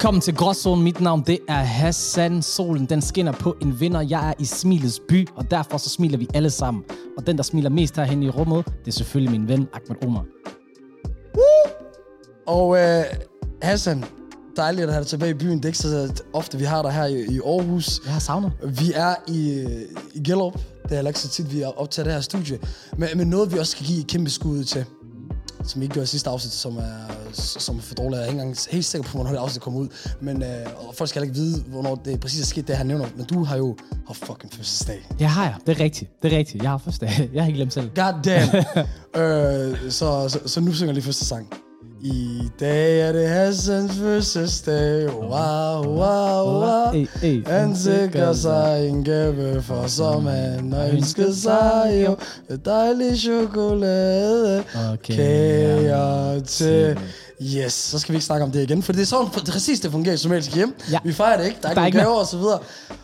[0.00, 0.84] Velkommen til Gråzonen.
[0.84, 2.42] Mit navn det er Hassan.
[2.42, 4.00] Solen den skinner på en vinder.
[4.00, 6.84] Jeg er i Smilets by, og derfor så smiler vi alle sammen.
[7.16, 10.24] Og den, der smiler mest herhen i rummet, det er selvfølgelig min ven Ahmed Omar.
[12.46, 13.04] Og øh,
[13.62, 14.04] Hassan,
[14.56, 15.56] dejligt at have dig tilbage i byen.
[15.56, 18.00] Det er ikke så ofte, vi har dig her i, i Aarhus.
[18.04, 18.52] Jeg har savnet.
[18.64, 19.66] Vi er i,
[20.14, 20.54] i Gellerup.
[20.82, 22.58] Det er heller ikke så tit, vi er optaget det her studie.
[22.98, 24.84] Men, men noget, vi også skal give et kæmpe skud til,
[25.64, 28.16] som vi ikke gjorde i sidste afsnit, som er, som er for dårligt.
[28.16, 29.88] Jeg er ikke engang helt sikker på, hvornår det afsnit kommer ud.
[30.20, 30.48] Men øh,
[30.88, 33.06] og folk skal heller ikke vide, hvornår det præcis er sket, det han nævner.
[33.16, 35.08] Men du har jo haft fucking fødselsdag.
[35.18, 35.54] Det har jeg.
[35.66, 36.22] Det er rigtigt.
[36.22, 36.62] Det er rigtigt.
[36.62, 37.90] Jeg har første Jeg har ikke glemt selv.
[37.94, 38.48] God damn.
[39.22, 41.48] øh, så, så, så nu synger jeg lige første sang.
[42.02, 45.08] I dag er det Hassans fødselsdag.
[45.08, 47.04] Wow, wow, wow.
[47.46, 52.04] Han sikrer sig en gave for, som han har ønsket sig.
[52.06, 52.16] Jo,
[52.54, 54.64] et dejligt chokolade.
[54.92, 56.98] Okay, Kager til.
[57.42, 59.80] Yes, så skal vi ikke snakke om det igen, for det er sådan det præcis,
[59.80, 60.74] det fungerer i somalisk hjem.
[60.92, 60.98] Ja.
[61.04, 62.58] Vi fejrer det ikke, der er Der er nogen ikke gaver og så videre.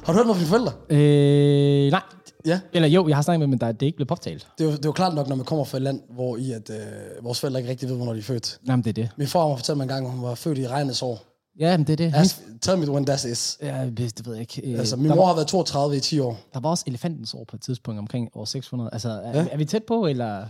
[0.04, 0.72] Har du hørt noget fra dine forældre?
[0.90, 2.00] Øh, nej.
[2.46, 2.60] Ja.
[2.72, 4.46] Eller jo, jeg har snakket med men der, det er ikke blevet påtalt.
[4.58, 6.36] Det er, jo, det er jo klart nok, når man kommer fra et land, hvor
[6.36, 8.58] i at, øh, vores forældre ikke rigtig ved, hvornår de er født.
[8.68, 9.08] Jamen, det er det.
[9.16, 11.24] Min far har fortalt mig en gang, at hun var født i regnets år.
[11.58, 12.12] Ja, men det er det.
[12.14, 13.58] Ask, tell me when that is.
[13.62, 14.72] Ja, det ved jeg ikke.
[14.72, 16.38] Øh, Altså, min der, mor var, har været 32 i 10 år.
[16.54, 18.90] der var også elefantens år på et tidspunkt omkring år 600.
[18.92, 19.46] Altså, er, ja.
[19.52, 20.46] er vi tæt på, eller...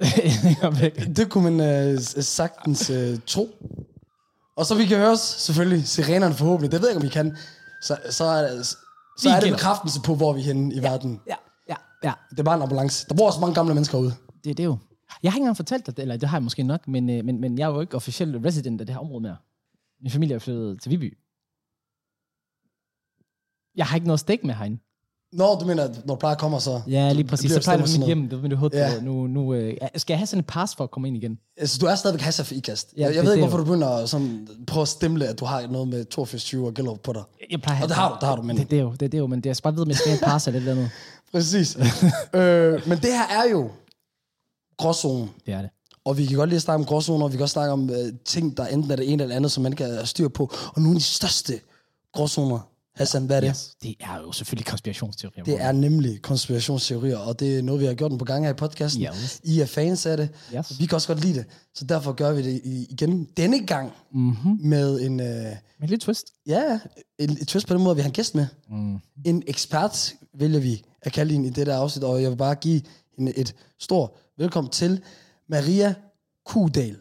[1.16, 1.60] Det kunne man
[1.94, 3.48] øh, sagtens øh, tro.
[4.56, 6.72] Og så vi kan høre os, selvfølgelig, sirenerne forhåbentlig.
[6.72, 7.36] Det ved jeg ikke, om vi kan.
[7.82, 8.76] Så, så er, det-
[9.18, 11.20] så er det bekræftelse på, hvor vi er henne i verden.
[11.26, 11.34] ja,
[11.68, 12.12] ja, ja.
[12.30, 13.06] Det er bare en ambulance.
[13.08, 14.14] Der bor også mange gamle mennesker ude.
[14.44, 14.78] Det er det jo.
[15.22, 17.24] Jeg har ikke engang fortalt dig det, eller det har jeg måske nok, men, øh,
[17.24, 19.36] men, men jeg er jo ikke officielt resident af det her område mere.
[20.00, 21.18] Min familie er flyttet til Viby.
[23.74, 24.78] Jeg har ikke noget stik med herinde.
[25.32, 26.80] Nå, du mener, at når du plejer at komme, og så...
[26.86, 27.52] Ja, lige det præcis.
[27.52, 29.00] Så plejer det mit sådan hjem, det vil du hovedet Ja.
[29.00, 31.38] nu, nu øh, Skal jeg have sådan en pass for at komme ind igen?
[31.56, 32.94] Altså, du er stadigvæk hasser for ikast.
[32.96, 34.88] Ja, jeg, jeg det- ved ikke, det er hvorfor du begynder at sådan, prøve at
[34.88, 37.22] stemle, at du har noget med 82 og Gellerup på dig.
[37.50, 38.56] Jeg plejer at Og det har du, det har du, men...
[38.56, 39.96] Det, det, er jo, det, er det jo, men det, skal bare vide, om jeg
[39.96, 40.90] skal have pass eller et eller andet.
[41.32, 41.76] Præcis.
[42.34, 43.70] øh, men det her er jo
[44.78, 45.30] gråzonen.
[45.46, 45.70] Det er det.
[46.04, 47.90] Og vi kan godt lide at snakke om gråzoner, og vi kan også snakke om
[47.90, 50.50] øh, ting, der enten er det ene eller andet, som man ikke har styr på.
[50.74, 51.52] Og nogle af de største
[52.14, 52.58] gråzoner,
[52.98, 53.48] Hassan, hvad er det?
[53.50, 53.70] Yes.
[53.82, 55.44] Det er jo selvfølgelig konspirationsteorier.
[55.44, 58.50] Det er nemlig konspirationsteorier, og det er noget, vi har gjort den på gang her
[58.50, 59.02] i podcasten.
[59.02, 59.40] Yes.
[59.44, 60.28] I er fans af det.
[60.56, 60.80] Yes.
[60.80, 61.44] Vi kan også godt lide det,
[61.74, 62.60] så derfor gør vi det
[62.90, 64.58] igen denne gang Mm-hmm.
[64.60, 65.26] med en, øh,
[65.80, 66.26] Men lidt twist.
[66.46, 66.78] ja,
[67.18, 68.46] en, et twist på den måde, vi har en gæst med.
[68.70, 68.96] Mm.
[69.24, 72.54] En ekspert vælger vi at kalde hende i det der afsnit, og jeg vil bare
[72.54, 72.82] give
[73.16, 75.00] hende et stort velkommen til
[75.48, 75.94] Maria
[76.46, 76.96] Kudal.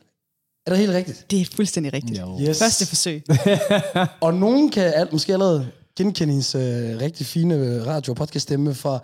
[0.66, 1.26] Er det helt rigtigt?
[1.32, 2.20] Det er fuldstændig rigtigt.
[2.20, 2.40] Jo.
[2.42, 2.60] Yes.
[2.60, 3.24] Første forsøg.
[4.22, 8.76] Og nogen kan alt, måske allerede genkende hendes øh, rigtig fine øh, radio- og podcaststemme
[8.76, 9.00] fra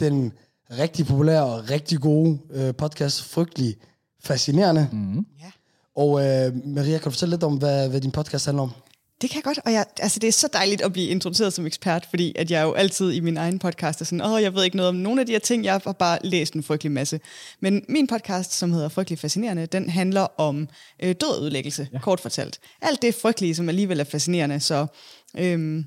[0.00, 0.32] den
[0.70, 3.76] rigtig populære og rigtig gode øh, podcast, Frygtelig
[4.24, 4.88] Fascinerende.
[4.92, 5.26] Mm.
[5.40, 5.50] Ja.
[5.96, 8.70] Og øh, Maria, kan du fortælle lidt om, hvad, hvad din podcast handler om?
[9.20, 11.66] Det kan jeg godt, og jeg, altså det er så dejligt at blive introduceret som
[11.66, 14.64] ekspert, fordi at jeg jo altid i min egen podcast er sådan, åh, jeg ved
[14.64, 17.20] ikke noget om nogle af de her ting, jeg har bare læst en frygtelig masse.
[17.60, 20.68] Men min podcast, som hedder Frygtelig Fascinerende, den handler om
[21.02, 21.98] øh, død og ødelæggelse, ja.
[21.98, 22.58] kort fortalt.
[22.82, 24.86] Alt det frygtelige, som alligevel er fascinerende, så...
[25.38, 25.84] Øhm,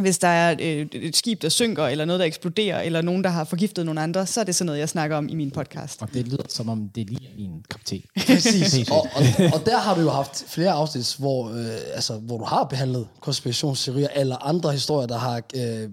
[0.00, 3.30] hvis der er øh, et skib, der synker, eller noget, der eksploderer, eller nogen, der
[3.30, 6.02] har forgiftet nogle andre, så er det sådan noget, jeg snakker om i min podcast.
[6.02, 8.02] Og det lyder som om, det lige er min kop te.
[8.26, 8.90] Præcis.
[8.90, 9.22] og, og,
[9.54, 13.08] og der har du jo haft flere afsnit, hvor, øh, altså, hvor du har behandlet
[13.20, 15.90] konspirationsteorier eller andre historier, der har øh,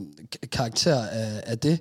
[0.52, 1.80] karakter af, af det.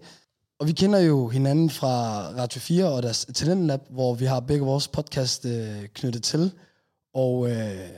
[0.61, 4.65] Og vi kender jo hinanden fra Radio 4 og deres Talentlab, hvor vi har begge
[4.65, 6.51] vores podcast øh, knyttet til.
[7.15, 7.89] Og øh,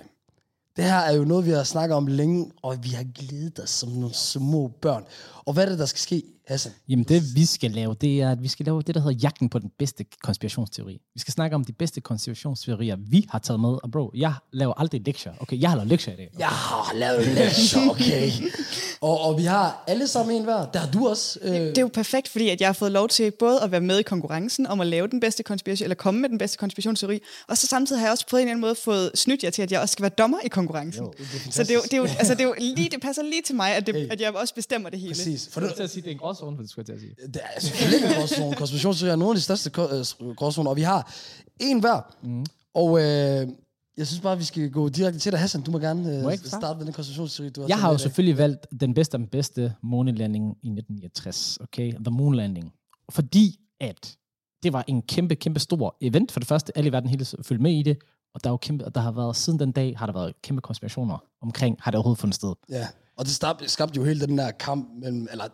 [0.76, 3.70] det her er jo noget, vi har snakket om længe, og vi har glædet os
[3.70, 5.04] som nogle små børn.
[5.44, 6.72] Og hvad er det, der skal ske, Hassan?
[6.88, 9.48] Jamen det vi skal lave, det er, at vi skal lave det, der hedder jagten
[9.48, 11.00] på den bedste konspirationsteori.
[11.14, 13.68] Vi skal snakke om de bedste konspirationsteorier, vi har taget med.
[13.82, 15.32] Og bro, jeg laver aldrig lektier.
[15.40, 16.30] Okay, jeg har lavet lektier i dag.
[16.38, 18.30] Jeg har lavet lektier, okay.
[19.00, 20.66] og, og vi har alle sammen en hver.
[20.72, 21.38] Der har du også.
[21.42, 23.80] Øh, Det er jo perfekt, fordi at jeg har fået lov til både at være
[23.80, 27.20] med i konkurrencen om at lave den bedste konspiration, eller komme med den bedste konspirationsteori,
[27.48, 29.62] og så samtidig har jeg også på en eller anden måde fået snydt jer til,
[29.62, 31.04] at jeg også skal være dommer i konkurrencen.
[31.04, 32.90] Jo, det er så det er jo, det er jo, altså det er jo lige,
[32.90, 34.08] det passer lige til mig, at, det, Hey.
[34.10, 35.10] at jeg også bestemmer det hele.
[35.14, 35.48] præcis.
[35.52, 37.14] For det, til at sige, det er en gråzone, for det skulle jeg til at
[37.18, 37.28] sige.
[37.34, 39.16] det er selvfølgelig også nogle konspirationsteorier.
[39.16, 39.88] Nogle af de største ko-
[40.28, 40.70] øh, gråzoner.
[40.70, 41.12] Og vi har
[41.60, 42.14] en hver.
[42.22, 42.44] Mm.
[42.74, 43.48] Og øh,
[43.96, 45.40] jeg synes bare, vi skal gå direkte til dig.
[45.40, 46.78] Hassan, du må gerne Må øh, ikke starte?
[46.78, 49.74] med den konspirationsteori, du har Jeg har jo selvfølgelig valgt den bedste af den bedste
[49.82, 51.92] månelanding i 1969, okay?
[51.92, 52.72] The Moon Landing.
[53.10, 54.16] Fordi at
[54.62, 56.32] det var en kæmpe, kæmpe stor event.
[56.32, 57.98] For det første, alle i verden hele følge med i det.
[58.34, 60.42] Og der, er jo kæmpe, og der har været, siden den dag, har der været
[60.42, 62.54] kæmpe konspirationer omkring, har det overhovedet fundet sted.
[62.70, 62.86] Ja.
[63.16, 65.44] Og det skabte, skabte jo hele den der kamp mellem, eller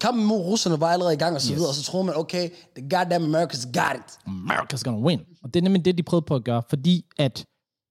[0.00, 1.56] kampen mod russerne var allerede i gang og så Yes.
[1.56, 4.18] videre, og så troede man, okay, the goddamn Americans got it.
[4.28, 5.20] America's gonna win.
[5.42, 7.44] Og det er nemlig det, de prøvede på at gøre, fordi at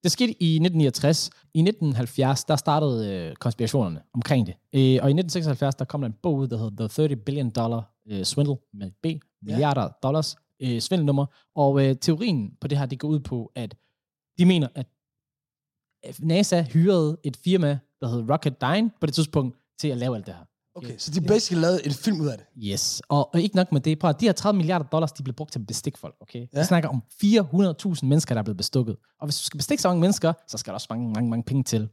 [0.03, 1.29] Det skete i 1969.
[1.53, 4.53] I 1970, der startede øh, konspirationerne omkring det.
[4.73, 7.49] Øh, og i 1976, der kom der en bog ud, der hedder The 30 Billion
[7.49, 9.05] Dollar øh, Swindle med B,
[9.41, 9.87] milliarder ja.
[10.03, 11.25] dollars øh, svindelnummer.
[11.55, 13.75] Og øh, teorien på det her, det går ud på, at
[14.37, 14.87] de mener, at
[16.19, 20.33] NASA hyrede et firma, der hed Rocketdyne på det tidspunkt, til at lave alt det
[20.33, 20.43] her.
[20.75, 22.47] Okay, så de basically lavede en film ud af det.
[22.57, 23.99] Yes, og, og ikke nok med det.
[23.99, 26.47] Prøv, at de her 30 milliarder dollars, de blev brugt til at bestikke folk, okay?
[26.53, 26.59] Ja.
[26.59, 28.97] Vi snakker om 400.000 mennesker, der er blevet bestukket.
[29.19, 31.43] Og hvis du skal bestikke så mange mennesker, så skal der også mange, mange, mange
[31.43, 31.89] penge til.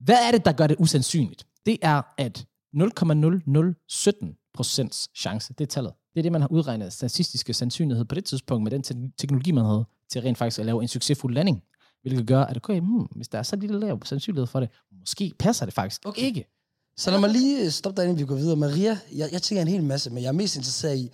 [0.00, 1.46] Hvad er det, der gør det usandsynligt?
[1.66, 2.46] Det er, at
[2.76, 5.92] 0,0017 procents chance, det er tallet.
[6.14, 9.50] Det er det, man har udregnet statistiske sandsynlighed på det tidspunkt med den te- teknologi,
[9.50, 11.62] man havde til rent faktisk at lave en succesfuld landing.
[12.02, 14.68] Hvilket gør, at okay, hmm, hvis der er så lille lav sandsynlighed for det,
[15.00, 16.22] måske passer det faktisk okay.
[16.22, 16.44] ikke.
[16.96, 18.56] Så lad mig lige stoppe dig, inden vi går videre.
[18.56, 21.10] Maria, jeg, jeg tænker en hel masse, men jeg er mest interesseret i,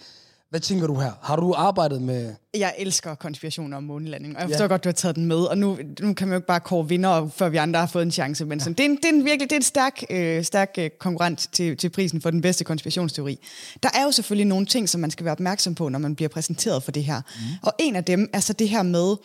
[0.54, 1.12] hvad tænker du her?
[1.22, 2.34] Har du arbejdet med...
[2.54, 4.68] Jeg elsker konspirationer om månelanding, og jeg forstår ja.
[4.68, 5.36] godt, du har taget den med.
[5.36, 8.02] Og nu, nu kan man jo ikke bare kåre vinder, før vi andre har fået
[8.02, 8.44] en chance.
[8.44, 10.74] Men sådan, det, er en, det er en virkelig det er en stærk, øh, stærk
[10.78, 13.38] øh, konkurrent til, til prisen for den bedste konspirationsteori.
[13.82, 16.28] Der er jo selvfølgelig nogle ting, som man skal være opmærksom på, når man bliver
[16.28, 17.20] præsenteret for det her.
[17.36, 17.42] Mm.
[17.62, 19.16] Og en af dem er så det her med,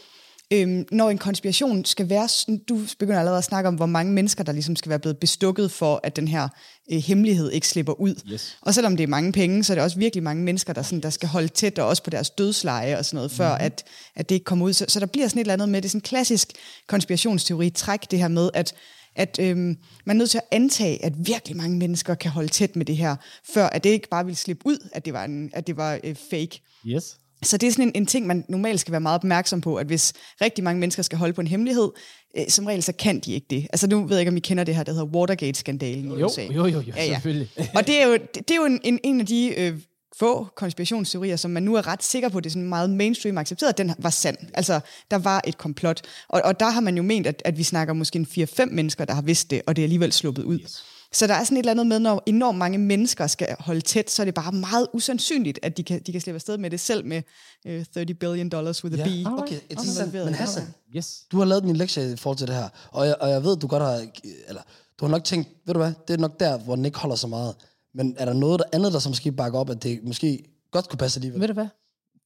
[0.53, 4.43] Øhm, når en konspiration skal være, du begynder allerede at snakke om, hvor mange mennesker,
[4.43, 6.47] der ligesom skal være blevet bestukket for, at den her
[6.91, 8.15] øh, hemmelighed ikke slipper ud.
[8.31, 8.57] Yes.
[8.61, 11.01] Og selvom det er mange penge, så er det også virkelig mange mennesker, der, sådan,
[11.01, 13.65] der skal holde tæt, og også på deres dødsleje og sådan noget, før mm-hmm.
[13.65, 13.83] at,
[14.15, 14.73] at det ikke kommer ud.
[14.73, 16.51] Så, så der bliver sådan et eller andet med, det er sådan en klassisk
[16.87, 18.73] konspirationsteori træk, det her med, at
[19.15, 22.75] at øhm, man er nødt til at antage, at virkelig mange mennesker kan holde tæt
[22.75, 23.15] med det her,
[23.53, 25.99] før at det ikke bare vil slippe ud, at det var, en, at det var
[26.03, 26.61] øh, fake.
[26.85, 27.17] Yes.
[27.43, 29.87] Så det er sådan en, en ting, man normalt skal være meget opmærksom på, at
[29.87, 31.91] hvis rigtig mange mennesker skal holde på en hemmelighed,
[32.37, 33.67] øh, som regel så kan de ikke det.
[33.73, 36.25] Altså nu ved jeg ikke, om I kender det her, der hedder Watergate-skandalen i jo,
[36.25, 36.41] USA.
[36.41, 37.13] Jo, jo, jo, ja, ja.
[37.13, 37.49] selvfølgelig.
[37.75, 39.79] Og det er jo, det, det er jo en, en, en af de øh,
[40.19, 43.69] få konspirationsteorier, som man nu er ret sikker på, det er sådan meget mainstream accepteret,
[43.69, 44.37] at den var sand.
[44.53, 44.79] Altså,
[45.11, 46.01] der var et komplot.
[46.29, 48.27] Og, og der har man jo ment, at, at vi snakker måske en
[48.59, 50.59] 4-5 mennesker, der har vidst det, og det er alligevel sluppet ud.
[50.59, 50.83] Yes.
[51.11, 54.09] Så der er sådan et eller andet med, når enormt mange mennesker skal holde tæt,
[54.09, 56.79] så er det bare meget usandsynligt, at de kan, de kan slippe afsted med det
[56.79, 57.21] selv med
[57.65, 59.39] uh, øh, 30 billion dollars with a ja, B.
[59.39, 60.13] Okay, interessant.
[60.13, 60.63] Men Hassan,
[60.95, 61.23] yes.
[61.31, 63.57] du har lavet min lektie i forhold til det her, og jeg, og jeg ved,
[63.57, 64.07] du godt har,
[64.47, 64.61] eller
[64.99, 67.15] du har nok tænkt, ved du hvad, det er nok der, hvor den ikke holder
[67.15, 67.55] så meget.
[67.93, 70.89] Men er der noget der andet, der så måske bakker op, at det måske godt
[70.89, 71.39] kunne passe alligevel?
[71.39, 71.67] Ved du hvad?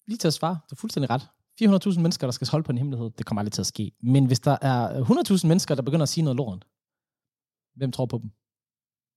[0.08, 0.58] Lige til at svare.
[0.70, 1.22] Du er fuldstændig ret.
[1.62, 3.92] 400.000 mennesker, der skal holde på en hemmelighed, det kommer aldrig til at ske.
[4.04, 6.66] Men hvis der er 100.000 mennesker, der begynder at sige noget lort,
[7.76, 8.32] hvem tror på dem?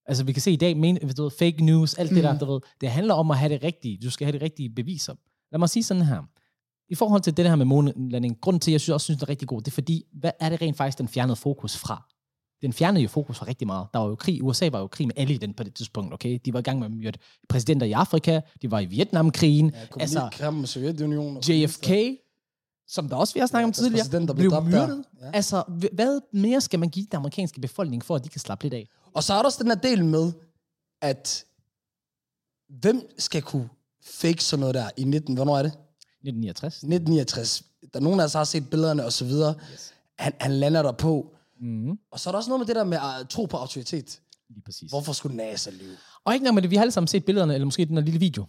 [0.07, 2.23] Altså, vi kan se i dag, men, du ved, fake news, alt det mm.
[2.23, 3.99] der, du ved, det handler om at have det rigtige.
[4.03, 5.13] Du skal have det rigtige beviser.
[5.51, 6.23] Lad mig sige sådan her.
[6.89, 9.25] I forhold til det her med månelanding, grunden til, at jeg synes, også synes, det
[9.25, 12.03] er rigtig godt, det er fordi, hvad er det rent faktisk, den fjernede fokus fra?
[12.61, 13.87] Den fjernede jo fokus fra rigtig meget.
[13.93, 16.13] Der var jo krig, USA var jo krig med alle i den på det tidspunkt,
[16.13, 16.39] okay?
[16.45, 17.19] De var i gang med at myrde
[17.49, 20.29] præsidenter i Afrika, de var i Vietnamkrigen, ja, altså,
[20.65, 21.89] Sovjetunionen, JFK,
[22.87, 25.03] som der også vi har snakket om tidligere, blev, blev myrdet.
[25.21, 25.31] Ja.
[25.33, 25.63] Altså,
[25.93, 28.89] hvad mere skal man give den amerikanske befolkning, for at de kan slappe lidt af?
[29.17, 30.31] Og så er der også den her del med,
[31.01, 31.45] at
[32.69, 33.69] hvem skal kunne
[34.03, 35.35] fake sådan noget der i 19...
[35.35, 35.71] Hvornår er det?
[35.71, 36.75] 1969.
[36.75, 37.63] 1969.
[37.93, 39.55] Der er nogen af os, har set billederne og så videre.
[39.73, 39.93] Yes.
[40.19, 41.35] Han, han lander der på.
[41.61, 41.99] Mm-hmm.
[42.11, 44.21] Og så er der også noget med det der med at tro på autoritet.
[44.49, 44.91] Lige præcis.
[44.91, 45.97] Hvorfor skulle NASA lyve?
[46.25, 48.03] Og ikke nok med det, vi har alle sammen set billederne, eller måske den her
[48.03, 48.45] lille video.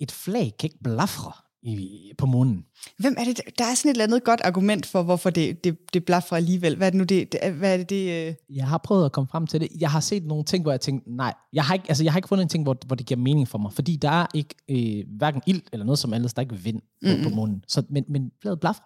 [0.00, 1.32] Et flag kan ikke blafre
[1.64, 2.64] i, på månen.
[2.98, 3.40] Hvem er det?
[3.58, 6.76] Der er sådan et eller andet godt argument for, hvorfor det, det, det blaffer alligevel.
[6.76, 7.04] Hvad er det nu?
[7.04, 8.34] Det, det, hvad er det, det øh...
[8.56, 9.68] Jeg har prøvet at komme frem til det.
[9.80, 12.18] Jeg har set nogle ting, hvor jeg tænkte, nej, jeg har ikke, altså, jeg har
[12.18, 13.72] ikke fundet en ting, hvor, hvor det giver mening for mig.
[13.72, 17.08] Fordi der er ikke øh, hverken ild eller noget som ellers, der ikke vind på,
[17.08, 17.22] mm-hmm.
[17.22, 17.64] på månen.
[17.68, 18.82] Så, men, men bladet blaffer.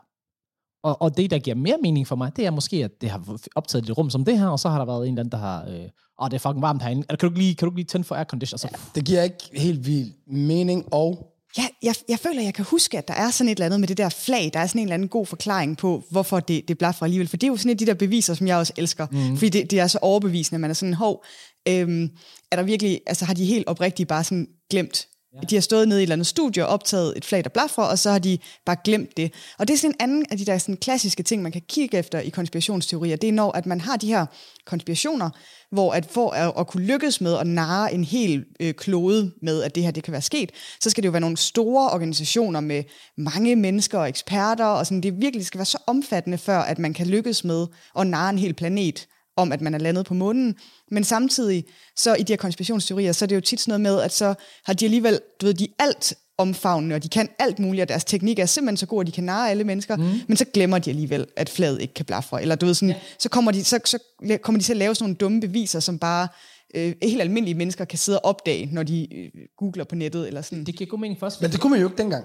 [0.83, 3.39] Og, og det, der giver mere mening for mig, det er måske, at det har
[3.55, 5.39] optaget et rum som det her, og så har der været en eller anden, der
[5.39, 5.65] har...
[5.69, 5.89] Øh,
[6.23, 7.05] åh, det er fucking varmt herinde.
[7.09, 8.59] Eller kan du ikke lige, kan du ikke lige tænde for aircondition?
[8.59, 12.65] Så, ja, det giver ikke helt vildt mening, og Ja, jeg, jeg føler, jeg kan
[12.65, 14.51] huske, at der er sådan et eller andet med det der flag.
[14.55, 17.29] Der er sådan en eller anden god forklaring på, hvorfor det, det blaffer alligevel.
[17.29, 19.07] For det er jo sådan et af de der beviser, som jeg også elsker.
[19.13, 19.37] Mm.
[19.37, 21.25] Fordi det, det er så overbevisende, at man er sådan, hov,
[21.69, 22.11] øhm,
[22.51, 25.41] er der virkelig, altså har de helt oprigtigt bare sådan glemt Ja.
[25.51, 27.83] De har stået nede i et eller andet studie og optaget et flag, der blaffer,
[27.83, 29.33] og så har de bare glemt det.
[29.59, 31.99] Og det er sådan en anden af de der sådan klassiske ting, man kan kigge
[31.99, 33.17] efter i konspirationsteorier.
[33.17, 34.27] Det er når, at man har de her
[34.67, 35.31] konspirationer,
[35.71, 39.63] hvor at for at, at kunne lykkes med at narre en hel øh, klode med,
[39.63, 42.61] at det her det kan være sket, så skal det jo være nogle store organisationer
[42.61, 42.85] med
[43.17, 46.95] mange mennesker og eksperter, og sådan, det virkelig skal være så omfattende, før at man
[46.95, 47.67] kan lykkes med
[47.99, 49.07] at narre en hel planet
[49.39, 50.55] om, at man er landet på månen.
[50.91, 51.65] Men samtidig,
[51.97, 54.35] så i de her konspirationsteorier, så er det jo tit sådan noget med, at så
[54.65, 58.05] har de alligevel, du ved, de alt omfavnende, og de kan alt muligt, og deres
[58.05, 60.21] teknik er simpelthen så god, at de kan narre alle mennesker, mm.
[60.29, 62.43] men så glemmer de alligevel, at flaget ikke kan blafre.
[62.43, 62.95] Eller du ved, sådan, ja.
[63.19, 63.99] så, kommer de, så, så
[64.43, 66.29] kommer de til at lave sådan nogle dumme beviser, som bare
[66.75, 70.27] øh, helt almindelige mennesker kan sidde og opdage, når de øh, googler på nettet.
[70.27, 70.65] Eller sådan.
[70.65, 71.41] Det giver god mening for os.
[71.41, 72.25] Men det kunne man jo ikke dengang.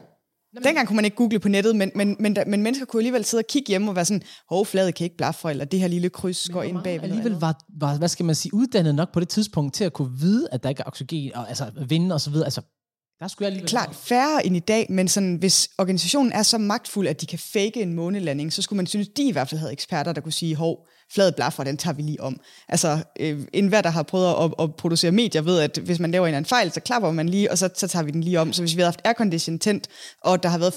[0.63, 3.41] Dengang kunne man ikke google på nettet, men, men, men, men mennesker kunne alligevel sidde
[3.41, 6.10] og kigge hjemme og være sådan, hov, fladet kan ikke blaffe, eller det her lille
[6.10, 7.03] kryds går ind bag.
[7.03, 10.19] alligevel var, var, hvad skal man sige, uddannet nok på det tidspunkt til at kunne
[10.19, 12.45] vide, at der ikke er oxygen, og altså vinde og så videre.
[12.45, 12.62] Altså,
[13.19, 13.69] der skulle jeg alligevel...
[13.69, 17.39] Klart færre end i dag, men sådan, hvis organisationen er så magtfuld, at de kan
[17.39, 20.31] fake en månelanding, så skulle man synes, de i hvert fald havde eksperter, der kunne
[20.31, 22.39] sige, hov, flad blaffer, den tager vi lige om.
[22.70, 26.27] Altså, øh, enhver, der har prøvet at, at producere medier, ved, at hvis man laver
[26.27, 28.53] en anden fejl, så klapper man lige, og så, så tager vi den lige om.
[28.53, 29.88] Så hvis vi havde haft aircondition tændt,
[30.22, 30.74] og der har været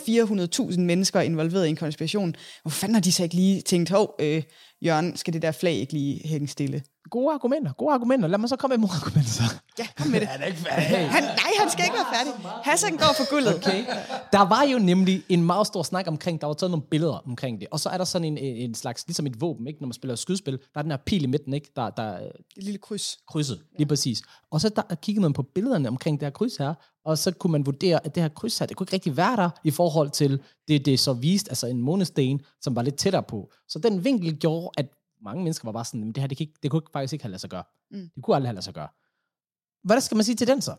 [0.71, 4.15] 400.000 mennesker involveret i en konspiration, hvor fanden har de så ikke lige tænkt, hov,
[4.21, 4.43] øh,
[4.85, 6.83] Jørgen, skal det der flag ikke lige hænge stille?
[7.11, 8.29] Gode argumenter, gode argumenter.
[8.29, 9.43] Lad mig så komme med argumenter så.
[9.79, 10.29] Ja, kom med det.
[10.35, 11.11] Han er ikke færdig.
[11.11, 12.33] Han, nej, han skal ikke være færdig.
[12.65, 13.55] Hassan går for guldet.
[13.55, 13.85] Okay.
[14.33, 17.61] Der var jo nemlig en meget stor snak omkring, der var taget nogle billeder omkring
[17.61, 19.81] det, og så er der sådan en, en slags, ligesom et våben, ikke?
[19.81, 21.71] når man spiller skydespil, der er den her pil i midten, ikke?
[21.77, 22.19] der, der
[22.57, 23.19] Et lille kryds.
[23.29, 24.23] krydset, lige præcis.
[24.51, 27.53] Og så der, kiggede man på billederne omkring det her kryds her, og så kunne
[27.53, 30.11] man vurdere, at det her kryds her, det kunne ikke rigtig være der i forhold
[30.11, 33.51] til det, det så viste, altså en månesten, som var lidt tættere på.
[33.69, 34.87] Så den vinkel gjorde, at
[35.25, 37.23] mange mennesker var bare sådan, "Jamen, det her, det, kan ikke, det kunne faktisk ikke
[37.25, 37.65] have lade sig gøre.
[37.91, 38.11] Mm.
[38.15, 38.89] Det kunne aldrig have lade sig gøre.
[39.85, 40.75] Hvad skal man sige til den så?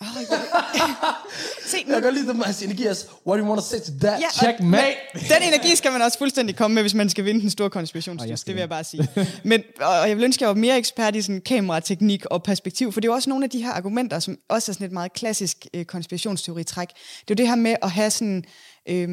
[0.00, 0.06] Oh,
[1.66, 3.06] Se, nu, Jeg kan lide, at Mads energias.
[3.26, 4.20] What do you want to say to that?
[4.20, 4.96] Ja, og- Checkmate!
[5.14, 8.40] Den energi skal man også fuldstændig komme med, hvis man skal vinde den store konspirationslyst,
[8.40, 9.08] skal det vil jeg bare sige.
[9.44, 12.92] Men, og jeg vil ønske, at jeg var mere ekspert i sådan kamerateknik og perspektiv,
[12.92, 14.92] for det er jo også nogle af de her argumenter, som også er sådan et
[14.92, 16.88] meget klassisk øh, konspirationsteoritræk.
[16.88, 18.44] Det er jo det her med at have sådan
[18.88, 19.08] øh,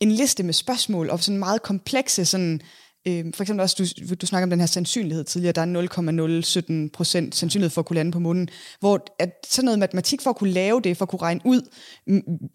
[0.00, 2.60] en liste med spørgsmål og sådan meget komplekse sådan
[3.08, 6.90] Øh, for eksempel også, du, du snakker om den her sandsynlighed tidligere, der er 0,017
[6.90, 8.48] procent sandsynlighed for at kunne lande på månen,
[8.80, 11.62] hvor at sådan noget matematik for at kunne lave det, for at kunne regne ud,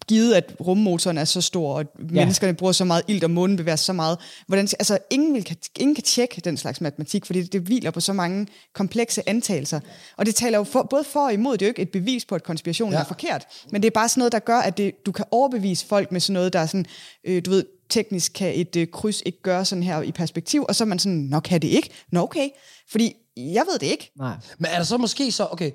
[0.08, 2.04] givet at rummotoren er så stor, og ja.
[2.04, 5.56] menneskerne bruger så meget ilt, og månen bevæger så meget, hvordan, altså ingen, vil, kan,
[5.78, 9.80] ingen kan tjekke den slags matematik, fordi det, det hviler på så mange komplekse antagelser.
[10.16, 12.24] Og det taler jo for, både for og imod, det er jo ikke et bevis
[12.24, 12.92] på, at konspirationen.
[12.92, 13.00] Ja.
[13.00, 15.86] er forkert, men det er bare sådan noget, der gør, at det, du kan overbevise
[15.86, 16.86] folk med sådan noget, der er sådan,
[17.24, 20.74] øh, du ved, teknisk kan et øh, kryds ikke gøre sådan her i perspektiv, og
[20.74, 21.90] så er man sådan, nok kan det ikke.
[22.12, 22.48] Nå okay,
[22.90, 24.12] fordi jeg ved det ikke.
[24.18, 24.36] Nej.
[24.58, 25.70] Men er der så måske så, okay,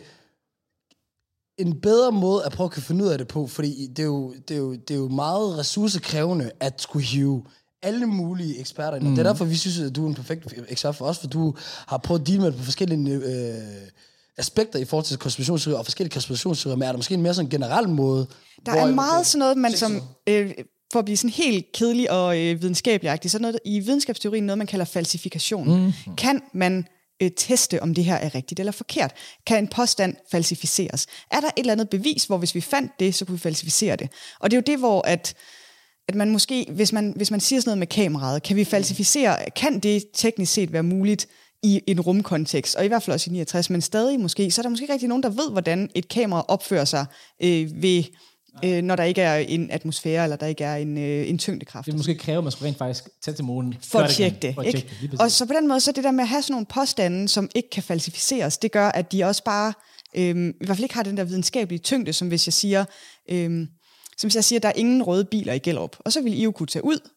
[1.58, 4.08] en bedre måde at prøve at kunne finde ud af det på, fordi det er
[4.08, 7.44] jo, det er jo, det er jo meget ressourcekrævende at skulle hive
[7.82, 9.04] alle mulige eksperter ind.
[9.04, 9.12] Mm.
[9.12, 11.28] Og det er derfor, vi synes, at du er en perfekt ekspert for os, for
[11.28, 11.54] du
[11.88, 13.92] har prøvet at deale med det på forskellige øh,
[14.38, 17.50] aspekter i forhold til konspirationsteorier og forskellige konspirationsteorier, men er der måske en mere sådan
[17.50, 18.28] generel måde?
[18.66, 20.52] Der er meget sådan noget, man som, øh,
[20.92, 24.58] for at blive sådan helt kedelig og øh, videnskabelig så er noget i videnskabsteorien noget,
[24.58, 25.84] man kalder falsifikation.
[26.08, 26.16] Mm.
[26.18, 26.88] Kan man
[27.22, 29.14] øh, teste, om det her er rigtigt eller forkert?
[29.48, 31.08] Kan en påstand falsificeres?
[31.32, 33.96] Er der et eller andet bevis, hvor hvis vi fandt det, så kunne vi falsificere
[33.96, 34.10] det?
[34.40, 35.34] Og det er jo det, hvor at,
[36.08, 39.50] at man måske, hvis man, hvis man siger sådan noget med kameraet, kan vi falsificere,
[39.56, 41.28] kan det teknisk set være muligt
[41.64, 44.64] i en rumkontekst, og i hvert fald også i 69, men stadig måske, så er
[44.64, 47.06] der måske ikke rigtig nogen, der ved, hvordan et kamera opfører sig
[47.44, 48.04] øh, ved,
[48.66, 51.86] øh, når der ikke er en atmosfære, eller der ikke er en, øh, en tyngdekraft.
[51.86, 53.76] Det måske kræve, at man skulle rent faktisk tage til månen.
[53.84, 54.56] for at tjekke det.
[54.60, 54.80] At ikke?
[54.80, 56.66] tjekke det, og så på den måde, så det der med at have sådan nogle
[56.66, 59.74] påstande, som ikke kan falsificeres, det gør, at de også bare,
[60.16, 62.86] øhm, i hvert fald ikke har den der videnskabelige tyngde, som hvis jeg siger,
[63.30, 63.68] øhm,
[64.18, 66.40] som hvis jeg siger, at der er ingen røde biler i Gellerup, og så vil
[66.40, 67.10] I jo kunne tage ud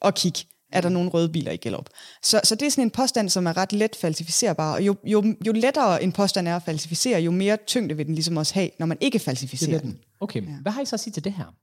[0.00, 1.88] og kigge, er der nogle røde biler i Gellerup.
[2.22, 5.34] Så, så det er sådan en påstand, som er ret let falsificerbar, og jo, jo,
[5.46, 8.70] jo lettere en påstand er at falsificere, jo mere tyngde vil den ligesom også have,
[8.78, 9.98] når man ikke falsificerer er den.
[10.20, 10.52] Okay, ja.
[10.62, 11.54] hvad har I så at sige til det her?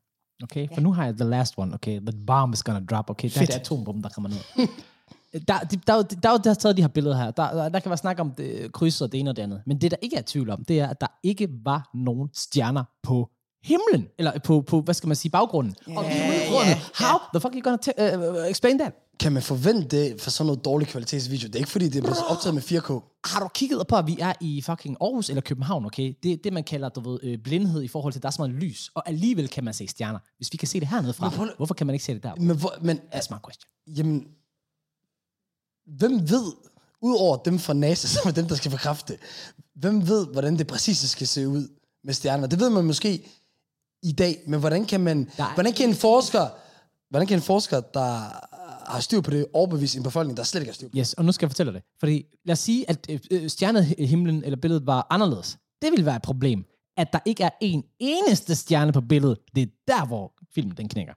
[0.43, 1.99] Okay, for nu har jeg the last one, okay?
[1.99, 3.29] The bomb is gonna drop, okay?
[3.29, 4.37] Der er det atombomben, der kommer ned.
[5.33, 7.31] der, der, der, der, der, der er taget de her billeder her.
[7.31, 9.61] Der, der, der kan være snak om det, kryds og det ene og det andet.
[9.65, 12.83] Men det, der ikke er tvivl om, det er, at der ikke var nogen stjerner
[13.03, 13.29] på
[13.63, 14.07] himlen.
[14.17, 15.75] Eller på, på hvad skal man sige, baggrunden.
[15.89, 18.93] Yeah, og ja, How the fuck are you gonna t- uh, explain that?
[19.19, 21.47] Kan man forvente det for sådan noget dårlig kvalitetsvideo?
[21.47, 23.19] Det er ikke fordi, det er blevet optaget med 4K.
[23.29, 26.13] Har du kigget på, at vi er i fucking Aarhus eller København, okay?
[26.23, 28.31] Det er det, man kalder, du ved, øh, blindhed i forhold til, at der er
[28.31, 28.91] så meget lys.
[28.95, 30.19] Og alligevel kan man se stjerner.
[30.37, 32.35] Hvis vi kan se det hernede fra, prøv hvorfor kan man ikke se det der?
[32.35, 33.69] Men, hvor, men That's my question.
[33.87, 34.27] Jamen,
[35.97, 36.53] hvem ved,
[37.01, 39.21] udover dem fra NASA, som er dem, der skal bekræfte det,
[39.75, 41.67] hvem ved, hvordan det præcis skal se ud
[42.03, 42.47] med stjerner?
[42.47, 43.29] Det ved man måske
[44.03, 46.47] i dag, men hvordan kan man, er- hvordan kan en forsker,
[47.09, 48.09] hvordan kan en forsker, der
[48.91, 50.99] har styr på det, overbevise en befolkning, der slet ikke har styr på det?
[50.99, 51.89] Yes, og nu skal jeg fortælle dig det.
[51.99, 55.57] Fordi lad os sige, at øh, øh, stjernehimlen eller billedet var anderledes.
[55.81, 56.63] Det vil være et problem,
[56.97, 59.37] at der ikke er en eneste stjerne på billedet.
[59.55, 61.13] Det er der, hvor filmen den knækker.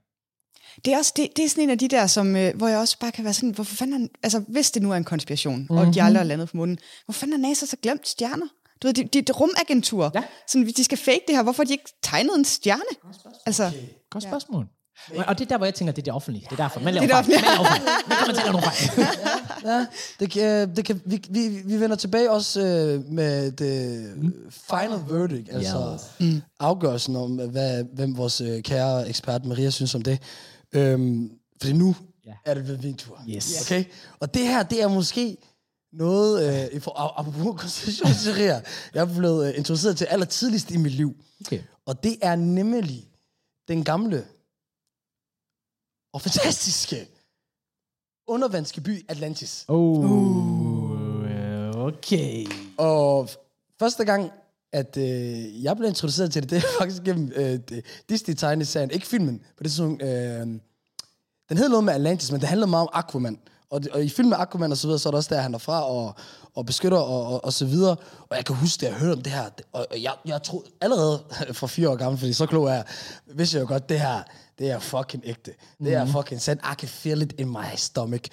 [0.85, 2.77] Det er, også, det, det er sådan en af de der, som, øh, hvor jeg
[2.77, 5.77] også bare kan være sådan, hvorfor fanden, altså hvis det nu er en konspiration, mm-hmm.
[5.77, 8.45] og de aldrig er landet på månen, hvor fanden har NASA så glemt stjerner?
[8.83, 10.23] Du ved, det de, de rumagentur, Ja.
[10.47, 12.83] sådan, hvis de skal fake det her, hvorfor har de ikke tegnet en stjerne?
[13.45, 13.71] Altså,
[14.09, 14.67] Godt spørgsmål.
[15.13, 15.23] Ja.
[15.23, 16.45] Og det er der, hvor jeg tænker, det er det offentlige.
[16.49, 16.79] Det er derfor.
[16.79, 17.41] Man laver Det er det fejl.
[17.41, 17.81] Man laver fejl.
[18.07, 19.07] Man kommer til at lave nogle fejl.
[19.71, 19.85] ja,
[20.19, 24.11] det, kan, det kan, vi, vi, vi vender tilbage også øh, med det
[24.51, 26.29] final verdict, altså Yes.
[26.33, 26.41] mm.
[26.59, 30.19] afgørelsen om, hvad, hvem vores øh, kære ekspert Maria synes om det.
[30.73, 32.31] Øhm, fordi nu Ja.
[32.45, 33.19] er det ved min tur.
[33.29, 33.61] Yes.
[33.61, 33.83] Okay?
[34.19, 35.37] Og det her, det er måske
[35.93, 38.61] noget, øh, i for, ap- apropos konstitutionsteorier,
[38.93, 41.15] jeg er blevet øh, introduceret til aller tidligst i mit liv.
[41.41, 41.61] Okay.
[41.85, 43.09] Og det er nemlig
[43.67, 44.25] den gamle
[46.13, 47.07] og fantastiske
[48.27, 49.65] undervandske by Atlantis.
[49.67, 50.05] Oh,
[51.75, 52.45] okay.
[52.77, 53.29] Og
[53.79, 54.31] første gang,
[54.71, 57.59] at øh, jeg blev introduceret til det, det er faktisk gennem øh,
[58.09, 60.03] Disney-tegneserien, ikke filmen, på det tidspunkt.
[60.03, 60.47] Øh,
[61.49, 63.39] den hed noget med Atlantis, men det handlede meget om Aquaman.
[63.73, 65.41] Og, det- og i filmen med Aquaman og så videre, så er det også der,
[65.41, 66.15] han er fra og,
[66.55, 67.95] og beskytter og, og, og så videre.
[68.29, 70.65] Og jeg kan huske, da jeg hørte om det her, og og jeg, jeg troede
[70.81, 71.19] allerede
[71.59, 72.83] fra fire år gammel, fordi så klog er jeg,
[73.35, 74.23] vidste jeg jo godt, det her,
[74.59, 75.51] det er fucking ægte.
[75.79, 76.61] Det er fucking sandt.
[76.71, 78.23] I can feel it in my stomach.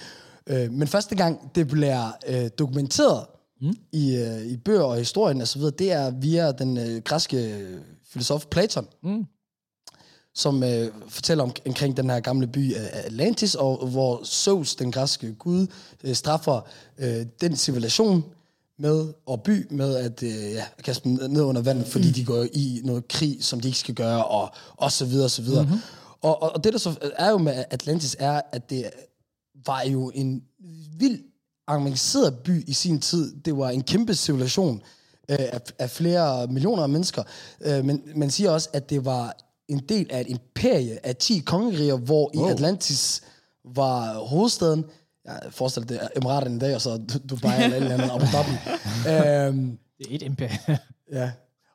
[0.47, 3.27] Øh, men første gang, det bliver øh, dokumenteret
[3.61, 3.73] mm.
[3.93, 7.67] i, øh, i bøger og historien og så videre, det er via den øh, græske
[8.13, 8.87] filosof Platon.
[9.03, 9.27] Mm
[10.35, 15.35] som øh, fortæller om, omkring den her gamle by Atlantis, og hvor Zeus, den græske
[15.35, 15.67] gud,
[16.05, 16.61] øh, straffer
[16.99, 18.25] øh, den civilisation
[18.79, 22.47] med, og by med at øh, ja, kaste dem ned under vandet, fordi de går
[22.53, 25.63] i noget krig, som de ikke skal gøre, og, og så videre, og så videre.
[25.63, 25.81] Mm-hmm.
[26.21, 28.91] Og, og, og det, der så er jo med Atlantis, er, at det
[29.67, 30.43] var jo en
[30.99, 31.21] vild
[31.69, 33.37] avanceret by i sin tid.
[33.45, 34.83] Det var en kæmpe civilisation
[35.29, 37.23] øh, af, af flere millioner af mennesker.
[37.61, 39.37] Øh, men man siger også, at det var
[39.71, 42.49] en del af et imperie af 10 kongeriger, hvor wow.
[42.49, 43.23] i Atlantis
[43.65, 44.85] var hovedstaden.
[45.25, 46.97] Jeg forestiller det er Emiraterne i dag, og så
[47.31, 48.51] Dubai eller et eller andet, Abu Dhabi.
[49.59, 50.77] øhm, Det er et imperium.
[51.13, 51.33] Ja.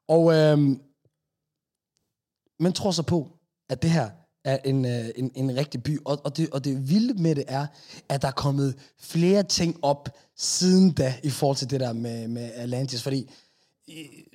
[0.07, 0.81] Og øhm,
[2.59, 3.27] man tror så på,
[3.69, 4.09] at det her
[4.45, 5.99] er en, øh, en, en rigtig by.
[6.05, 7.67] Og, og, det, og det vilde med det er,
[8.09, 12.27] at der er kommet flere ting op siden da, i forhold til det der med,
[12.27, 13.03] med Atlantis.
[13.03, 13.29] Fordi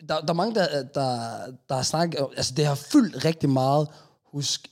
[0.09, 1.21] der, der er mange, der, der,
[1.69, 2.27] der har snakket...
[2.37, 3.89] Altså, det har fyldt rigtig meget
[4.25, 4.63] hos,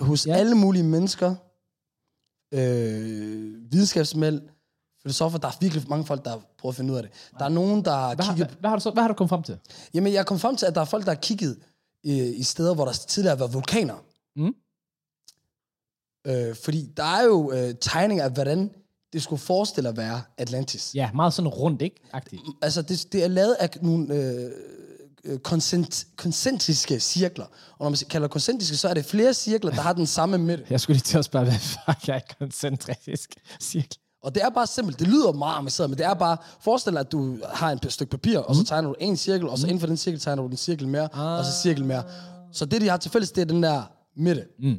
[0.00, 0.34] hos Ja.
[0.36, 1.34] alle mulige mennesker.
[2.54, 4.40] Øh, videnskabsmænd,
[5.02, 5.38] filosofer.
[5.38, 7.12] Der er virkelig mange folk, der har prøvet at finde ud af det.
[7.38, 8.48] Der er nogen, der har Hvad, har, kigget...
[8.50, 9.58] hvad, hvad, har du så, hvad har du kommet frem til?
[9.94, 11.58] Jamen, jeg kom frem til, at der er folk, der har kigget
[12.02, 14.04] i, i steder, hvor der tidligere har været vulkaner.
[14.36, 14.54] Mm.
[16.26, 18.70] Øh, fordi der er jo øh, tegninger af, hvordan
[19.14, 20.90] det skulle forestille at være Atlantis.
[20.94, 21.96] Ja, meget sådan rundt, ikke?
[22.12, 22.42] Agtigt.
[22.62, 24.50] Altså, det, det er lavet af nogle øh,
[25.24, 27.44] øh, koncent, koncentriske cirkler.
[27.44, 30.64] Og når man kalder koncentriske, så er det flere cirkler, der har den samme midte.
[30.70, 33.98] Jeg skulle lige til at spørge, hvad fuck er koncentrisk cirkel?
[34.22, 34.98] Og det er bare simpelt.
[34.98, 36.36] Det lyder meget avanceret, men det er bare...
[36.60, 39.58] Forestil dig, at du har en stykke papir, og så tegner du en cirkel, og
[39.58, 41.38] så inden for den cirkel tegner du en cirkel mere, ah.
[41.38, 42.02] og så cirkel mere.
[42.52, 43.82] Så det, de har til fælles, det er den der
[44.16, 44.44] midte.
[44.58, 44.78] Mm.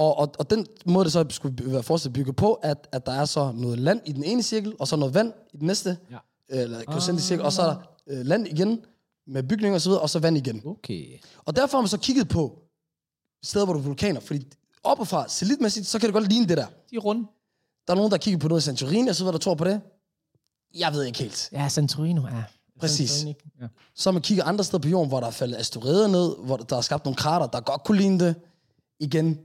[0.00, 3.12] Og, og, og den måde, det så skulle være forestillet bygget på, at, at der
[3.12, 5.98] er så noget land i den ene cirkel, og så noget vand i den næste,
[6.10, 6.18] Ja.
[6.48, 8.80] eller koncentrisk cirkel, og så er der øh, land igen,
[9.26, 10.62] med bygninger og så videre, og så vand igen.
[10.66, 11.18] Okay.
[11.44, 12.58] Og derfor har man så kigget på
[13.42, 14.46] steder, hvor der er vulkaner, fordi
[14.84, 16.66] oppefra, satellitmæssigt, så kan det godt ligne det der.
[16.90, 17.26] De er runde.
[17.86, 19.64] Der er nogen, der kigger på noget i Santorini, og så videre, der tror på
[19.64, 19.80] det.
[20.74, 21.48] Jeg ved ikke helt.
[21.52, 22.44] Ja, Santorino, ja.
[22.80, 23.10] Præcis.
[23.10, 23.66] Santorini, Ja.
[23.94, 26.76] Så man kigger andre steder på jorden, hvor der er faldet asteroider ned, hvor der
[26.76, 28.34] er skabt nogle krater, der godt kunne ligne det.
[29.00, 29.38] Igen,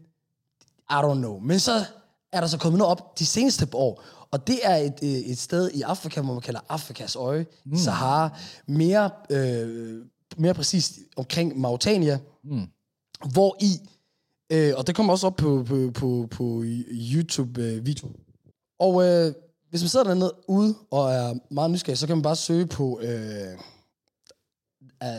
[0.90, 1.40] I don't know.
[1.40, 1.86] Men så
[2.34, 5.38] er der så kommet noget op de seneste år, og det er et, øh, et
[5.38, 7.78] sted i Afrika, hvor man kalder Afrikas øje, mm.
[7.78, 10.06] Sahara, mere, øh,
[10.38, 12.68] mere præcist omkring Mauritania, mm.
[13.32, 13.90] hvor i,
[14.52, 18.10] øh, og det kommer også op på, på, på, på YouTube-video,
[18.80, 19.34] og øh,
[19.70, 23.00] hvis man sidder dernede ude og er meget nysgerrig, så kan man bare søge på
[23.00, 23.54] øh,
[25.04, 25.10] uh,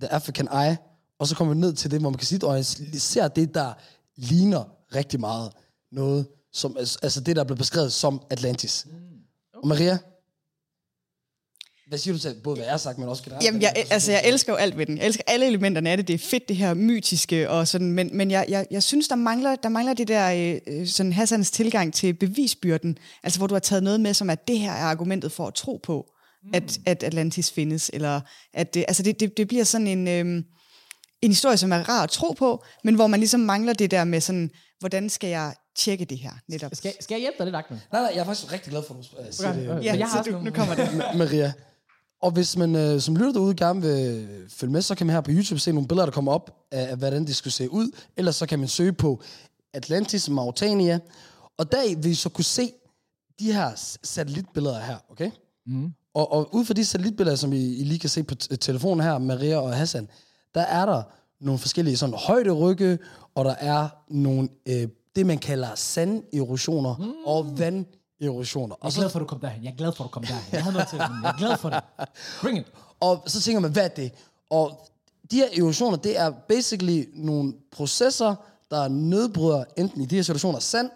[0.00, 0.76] The African Eye,
[1.18, 3.72] og så kommer man ned til det, hvor man kan sige, og ser det, der
[4.16, 5.52] ligner rigtig meget
[5.92, 8.86] noget, som, altså det, der er blevet beskrevet som Atlantis.
[9.54, 9.98] Og Maria,
[11.88, 13.44] hvad siger du til både, hvad jeg har sagt, men også generelt?
[13.44, 14.98] Jamen, jeg, altså, jeg elsker jo alt ved den.
[14.98, 16.08] Jeg elsker alle elementerne af det.
[16.08, 17.92] Det er fedt, det her mytiske og sådan.
[17.92, 21.50] Men, men jeg, jeg, jeg synes, der mangler, der mangler det der øh, sådan Hassans
[21.50, 22.98] tilgang til bevisbyrden.
[23.22, 25.54] Altså, hvor du har taget noget med, som at det her er argumentet for at
[25.54, 26.06] tro på,
[26.42, 26.50] mm.
[26.54, 27.90] at, at Atlantis findes.
[27.92, 28.20] Eller
[28.54, 30.42] at det, altså, det, det, det bliver sådan en, øh,
[31.22, 34.04] en historie, som er rar at tro på, men hvor man ligesom mangler det der
[34.04, 36.70] med sådan, hvordan skal jeg tjekke det her netop?
[36.74, 37.80] Skal, skal jeg hjælpe dig lidt, Ahmed?
[37.92, 39.84] Nej, nej, jeg er faktisk rigtig glad for, at du uh, siger Okay, det.
[39.84, 40.88] Ja, jeg har så du, nogle- nu kommer det.
[41.18, 41.52] Maria.
[42.22, 45.20] Og hvis man øh, som lytter derude gerne vil følge med, så kan man her
[45.20, 47.90] på YouTube se nogle billeder, der kommer op af, af hvordan det skulle se ud.
[48.16, 49.22] Ellers så kan man søge på
[49.74, 50.98] Atlantis, Mauritania.
[51.58, 52.72] Og der vil I så kunne se
[53.40, 53.70] de her
[54.02, 55.30] satellitbilleder her, okay?
[55.66, 55.92] Mm.
[56.14, 59.04] Og, og ud fra de satellitbilleder, som I, I lige kan se på t- telefonen
[59.04, 60.08] her, Maria og Hassan,
[60.54, 61.02] der er der
[61.40, 62.98] nogle forskellige sådan højderygge,
[63.34, 67.12] og der er nogle, øh, det man kalder sanderosioner mm.
[67.26, 67.86] og vand
[68.20, 68.74] erosioner.
[68.78, 69.64] Jeg Og er så, glad for, at du kom derhen.
[69.64, 70.44] Jeg er glad for, at du kom derhen.
[70.52, 71.80] Jeg havde noget til, men jeg er glad for det.
[72.42, 72.66] Bring it.
[73.00, 74.12] og så tænker man, hvad er det?
[74.50, 74.88] Og
[75.30, 78.34] de her erosioner, det er basically nogle processer,
[78.70, 80.90] der nedbryder enten i de her situationer sand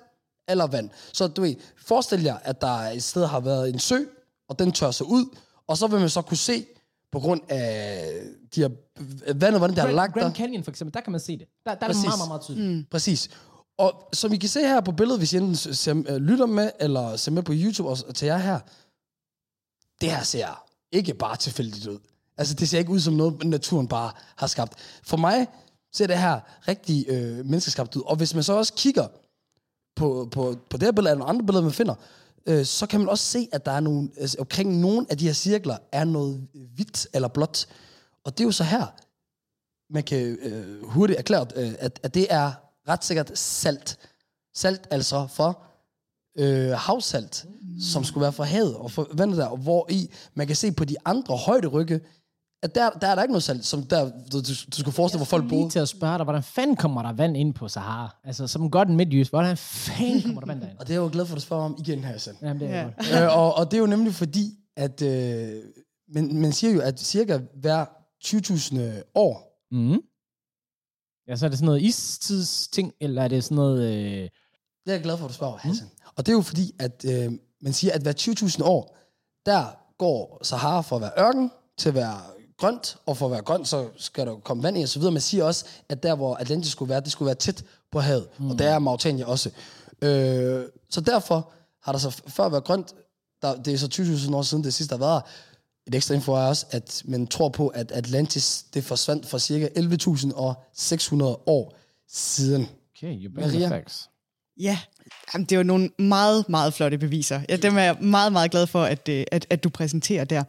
[0.48, 0.90] eller vand.
[1.12, 1.54] Så du ved,
[1.86, 3.98] forestil jer, at der et sted har været en sø,
[4.48, 6.66] og den tør sig ud, og så vil man så kunne se,
[7.12, 8.12] på grund af
[8.54, 8.68] de her
[9.32, 10.20] vandet, hvordan det har lagt der.
[10.20, 11.46] Grand Canyon for eksempel, der kan man se det.
[11.64, 12.04] Der, der er det Præcis.
[12.04, 12.76] meget, meget, meget tydeligt.
[12.76, 12.84] Mm.
[12.90, 13.30] Præcis.
[13.78, 16.70] Og som I kan se her på billedet, hvis I enten ser, øh, lytter med,
[16.80, 18.58] eller ser med på YouTube og, og til jer her,
[20.00, 21.98] det her ser ikke bare tilfældigt ud.
[22.36, 24.72] Altså, det ser ikke ud som noget, naturen bare har skabt.
[25.02, 25.46] For mig
[25.92, 28.02] ser det her rigtig øh, menneskeskabt ud.
[28.06, 29.06] Og hvis man så også kigger
[29.96, 31.94] på, på, på det her billede, eller andre billeder, man finder,
[32.46, 35.26] øh, så kan man også se, at der er nogle, altså, omkring nogle af de
[35.26, 37.66] her cirkler, er noget hvidt eller blåt.
[38.24, 38.86] Og det er jo så her,
[39.92, 42.52] man kan øh, hurtigt erklære, øh, at, at det er
[42.88, 43.98] ret sikkert salt.
[44.54, 45.62] Salt altså for
[46.38, 47.80] øh, havsalt, mm.
[47.80, 50.72] som skulle være fra havet og for vandet der, og hvor i man kan se
[50.72, 52.00] på de andre højderygge,
[52.62, 55.18] at der, der er der ikke noget salt, som der, du, du, du skulle forestille,
[55.18, 55.70] hvor folk boede.
[55.70, 58.16] til at spørge dig, hvordan fanden kommer der vand ind på Sahara?
[58.24, 60.78] Altså, som godt en midtjysk, hvordan fanden kommer der vand derind?
[60.78, 62.36] Og det er jeg jo glad for, at du spørger om igen her, Sand.
[62.42, 63.24] Jamen, det er Ja.
[63.26, 65.62] øh, og, og det er jo nemlig fordi, at øh,
[66.14, 67.84] man, man siger jo, at cirka hver
[68.24, 70.00] 20.000 år, Mm.
[71.28, 73.82] Ja, så er det sådan noget istidsting, eller er det sådan noget...
[73.82, 74.22] Øh...
[74.22, 74.30] det
[74.86, 75.86] er jeg glad for, at du spørger, Hassan.
[75.86, 76.10] Mm.
[76.16, 78.12] Og det er jo fordi, at øh, man siger, at hver
[78.58, 78.96] 20.000 år,
[79.46, 79.64] der
[79.98, 82.20] går Sahara fra at være ørken til at være
[82.60, 85.12] grønt, og for at være grønt, så skal der komme vand i, og så videre.
[85.12, 88.28] Man siger også, at der, hvor Atlantis skulle være, det skulle være tæt på havet,
[88.38, 88.50] mm.
[88.50, 89.50] og der er Mauritania også.
[90.02, 92.94] Øh, så derfor har der så før været grønt,
[93.42, 95.30] der, det er så 20.000 år siden det sidste, der har været her.
[95.86, 99.68] Et ekstra info er også, at man tror på, at Atlantis det forsvandt for cirka
[99.76, 101.76] 11.600 år
[102.08, 102.68] siden.
[102.96, 103.68] Okay, you bring the Maria?
[103.68, 104.08] facts.
[104.60, 104.78] Ja,
[105.34, 107.40] Jamen, det er jo nogle meget, meget flotte beviser.
[107.48, 110.44] Ja, dem er jeg meget, meget glad for, at, øh, at, at du præsenterer der.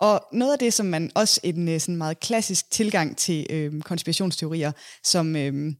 [0.00, 3.82] Og noget af det, som man også en øh, sådan meget klassisk tilgang til øh,
[3.82, 4.72] konspirationsteorier,
[5.04, 5.36] som...
[5.36, 5.72] Øh,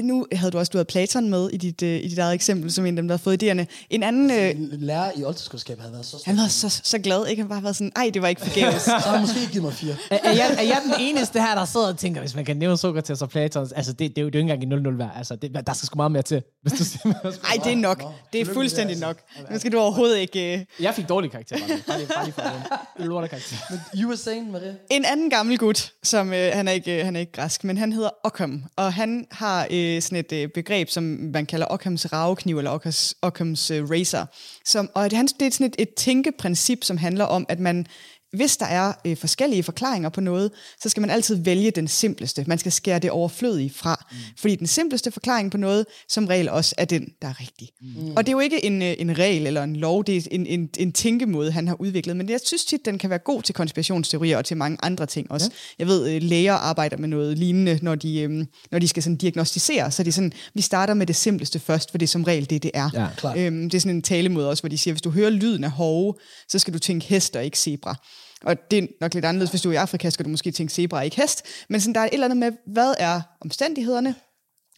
[0.00, 2.72] nu havde du også du havde Platon med i dit, øh, i dit eget eksempel,
[2.72, 3.86] som en af dem, der har fået idéerne.
[3.90, 4.30] En anden...
[4.30, 6.22] Øh, En lærer i oldtidskundskab havde været så stor.
[6.24, 7.42] han var så, så glad, ikke?
[7.42, 8.82] Han bare været sådan, ej, det var ikke forgæves.
[8.82, 9.96] Så har han måske givet mig fire.
[10.10, 12.56] Er, er, jeg, er jeg den eneste her, der sidder og tænker, hvis man kan
[12.56, 14.88] nævne Sokrates og Platon, altså det, det, er jo, det er jo ikke engang i
[14.88, 15.10] 0-0 værd.
[15.16, 17.14] Altså, det, der skal sgu meget mere til, hvis du siger,
[17.50, 18.02] Ej, det er nok.
[18.02, 19.16] Nå, Det er fuldstændig det, nok.
[19.50, 20.54] Nu skal du overhovedet ikke...
[20.58, 21.82] Øh, Jeg fik dårlig karakter, bare lige.
[21.88, 23.56] Bare lige, bare lige for en lorte karakter.
[23.96, 24.74] You were saying, Maria?
[24.90, 27.78] En anden gammel gut, som øh, han, er ikke, øh, han er ikke græsk, men
[27.78, 31.02] han hedder Occam, og han har øh, sådan et øh, begreb, som
[31.34, 34.34] man kalder Occams ravekniv, eller Occams, Occams øh, razor.
[34.64, 37.86] Som, og det, han, det er sådan et, et tænkeprincip, som handler om, at man
[38.32, 40.50] hvis der er øh, forskellige forklaringer på noget,
[40.82, 42.44] så skal man altid vælge den simpleste.
[42.46, 44.06] Man skal skære det overflødige fra.
[44.10, 44.16] Mm.
[44.38, 47.68] Fordi den simpleste forklaring på noget, som regel også er den, der er rigtig.
[47.80, 48.10] Mm.
[48.16, 50.46] Og det er jo ikke en, øh, en regel eller en lov, det er en,
[50.46, 52.16] en, en tænkemåde, han har udviklet.
[52.16, 55.30] Men jeg synes tit, den kan være god til konspirationsteorier og til mange andre ting
[55.30, 55.50] også.
[55.52, 55.56] Ja.
[55.78, 59.16] Jeg ved, øh, læger arbejder med noget lignende, når de, øh, når de skal sådan
[59.16, 59.90] diagnostisere.
[59.90, 62.50] Så er det sådan, vi starter med det simpleste først, for det er som regel
[62.50, 62.90] det, det er.
[63.24, 63.46] Ja.
[63.46, 65.70] Øhm, det er sådan en talemåde også, hvor de siger, hvis du hører lyden af
[65.70, 66.14] hove,
[66.48, 67.96] så skal du tænke hest og ikke zebra.
[68.44, 70.72] Og det er nok lidt anderledes, hvis du er i Afrika, skal du måske tænke
[70.72, 71.42] zebra ikke hest.
[71.68, 74.14] Men sådan, der er et eller andet med, hvad er omstændighederne,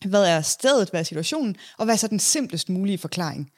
[0.04, 3.50] hvad er stedet, hvad er situationen, og hvad er så den simplest mulige forklaring.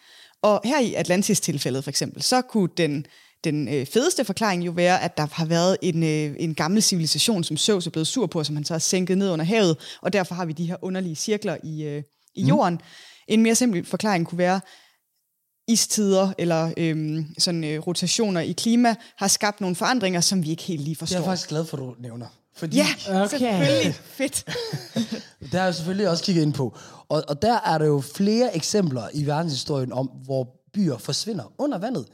[0.42, 3.06] Og her i Atlantis-tilfældet for eksempel, så kunne den,
[3.44, 7.44] den øh, fedeste forklaring jo være, at der har været en, øh, en gammel civilisation,
[7.44, 10.12] som Zeus er blevet sur på, som han så har sænket ned under havet, og
[10.12, 12.02] derfor har vi de her underlige cirkler i, øh,
[12.34, 12.80] i jorden.
[13.28, 14.60] En mere simpel forklaring kunne være,
[15.68, 20.62] istider eller øhm, sådan, øh, rotationer i klima har skabt nogle forandringer, som vi ikke
[20.62, 21.16] helt lige Det er forstår.
[21.18, 22.26] jeg faktisk glad for, at du nævner.
[22.56, 23.28] Fordi Ja, Okay.
[23.28, 23.94] selvfølgelig.
[24.04, 24.44] Fedt.
[25.42, 26.78] det har jeg selvfølgelig også kigget ind på.
[27.08, 31.78] Og, og der er der jo flere eksempler i verdenshistorien om, hvor byer forsvinder under
[31.78, 32.06] vandet.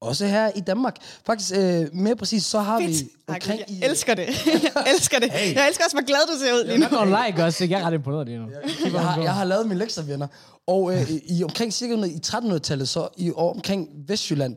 [0.00, 0.96] Også her i Danmark.
[1.26, 2.90] Faktisk øh, mere præcis, så har Fedt.
[2.90, 3.78] vi omkring i...
[3.80, 4.26] jeg elsker det.
[4.64, 5.30] jeg elsker det.
[5.30, 5.54] Hey.
[5.54, 6.98] Jeg elsker også, hvor glad du ser ud lige nu.
[6.98, 7.74] Og like også, ikke?
[7.74, 8.46] jeg er ret imponeret lige nu.
[8.92, 10.26] Jeg har, jeg har lavet mine lektier, venner.
[10.66, 14.56] Og øh, i omkring cirka i 1300-tallet, så i og omkring Vestjylland,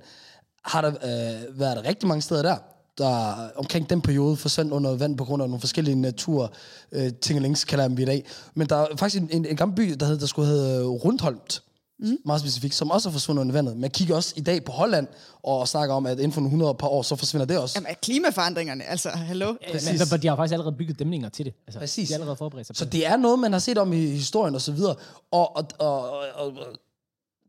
[0.66, 2.56] har der øh, været rigtig mange steder der,
[2.98, 6.54] der omkring den periode forsvandt under vand på grund af nogle forskellige natur
[6.92, 8.26] øh, tingelings, kalder jeg dem i dag.
[8.54, 11.64] Men der er faktisk en, en, en gammel by, der, hed, der skulle hedde Rundholmt,
[12.00, 12.18] mm.
[12.26, 13.78] meget specifikt, som også er forsvundet under vandet.
[13.78, 15.08] Man kigger også i dag på Holland
[15.44, 17.80] og snakker om, at inden for nogle 100 par år, så forsvinder det også.
[17.80, 19.48] Jamen, klimaforandringerne, altså, hallo?
[19.48, 19.82] Men,
[20.12, 21.54] men de har faktisk allerede bygget dæmninger til det.
[21.68, 22.08] Altså, Præcis.
[22.08, 22.94] De har allerede forberedt sig på Så det.
[22.94, 24.96] det er noget, man har set om i historien og så videre.
[25.32, 26.54] Og, og, og, og, og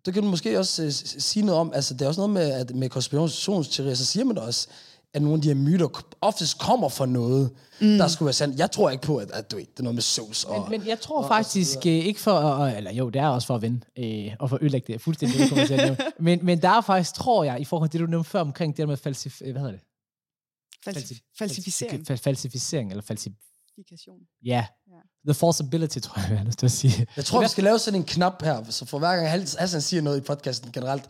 [0.04, 1.72] det kan du måske også uh, sige noget om.
[1.74, 4.68] Altså, det er også noget med, at med konspirationsteorier, så siger man også,
[5.14, 5.88] at nogle af de her myter
[6.20, 7.86] oftest kommer fra noget, mm.
[7.98, 8.58] der skulle være sandt.
[8.58, 10.44] Jeg tror ikke på, at, at du ved, det er noget med Zeus.
[10.44, 13.46] Og, Men, men jeg tror faktisk øh, ikke for, at, eller jo, det er også
[13.46, 15.44] for at vinde, øh, og for at ødelægge det fuldstændig.
[15.44, 15.96] ukommercielt nu.
[16.18, 18.72] men, men der er faktisk, tror jeg, i forhold til det, du nævnte før omkring
[18.76, 19.42] det der med falsif...
[19.44, 19.82] øh, Hvad hedder det?
[20.88, 22.10] Falsif- falsificering.
[22.10, 23.30] Fal- falsificering, eller falsi...
[23.76, 24.18] Falsifikation.
[24.44, 24.66] Ja.
[25.26, 27.06] The falsibility, tror jeg, jeg har lyst til at sige.
[27.16, 30.02] jeg tror, vi skal lave sådan en knap her, så for hver gang Hassan siger
[30.02, 31.04] noget i podcasten generelt,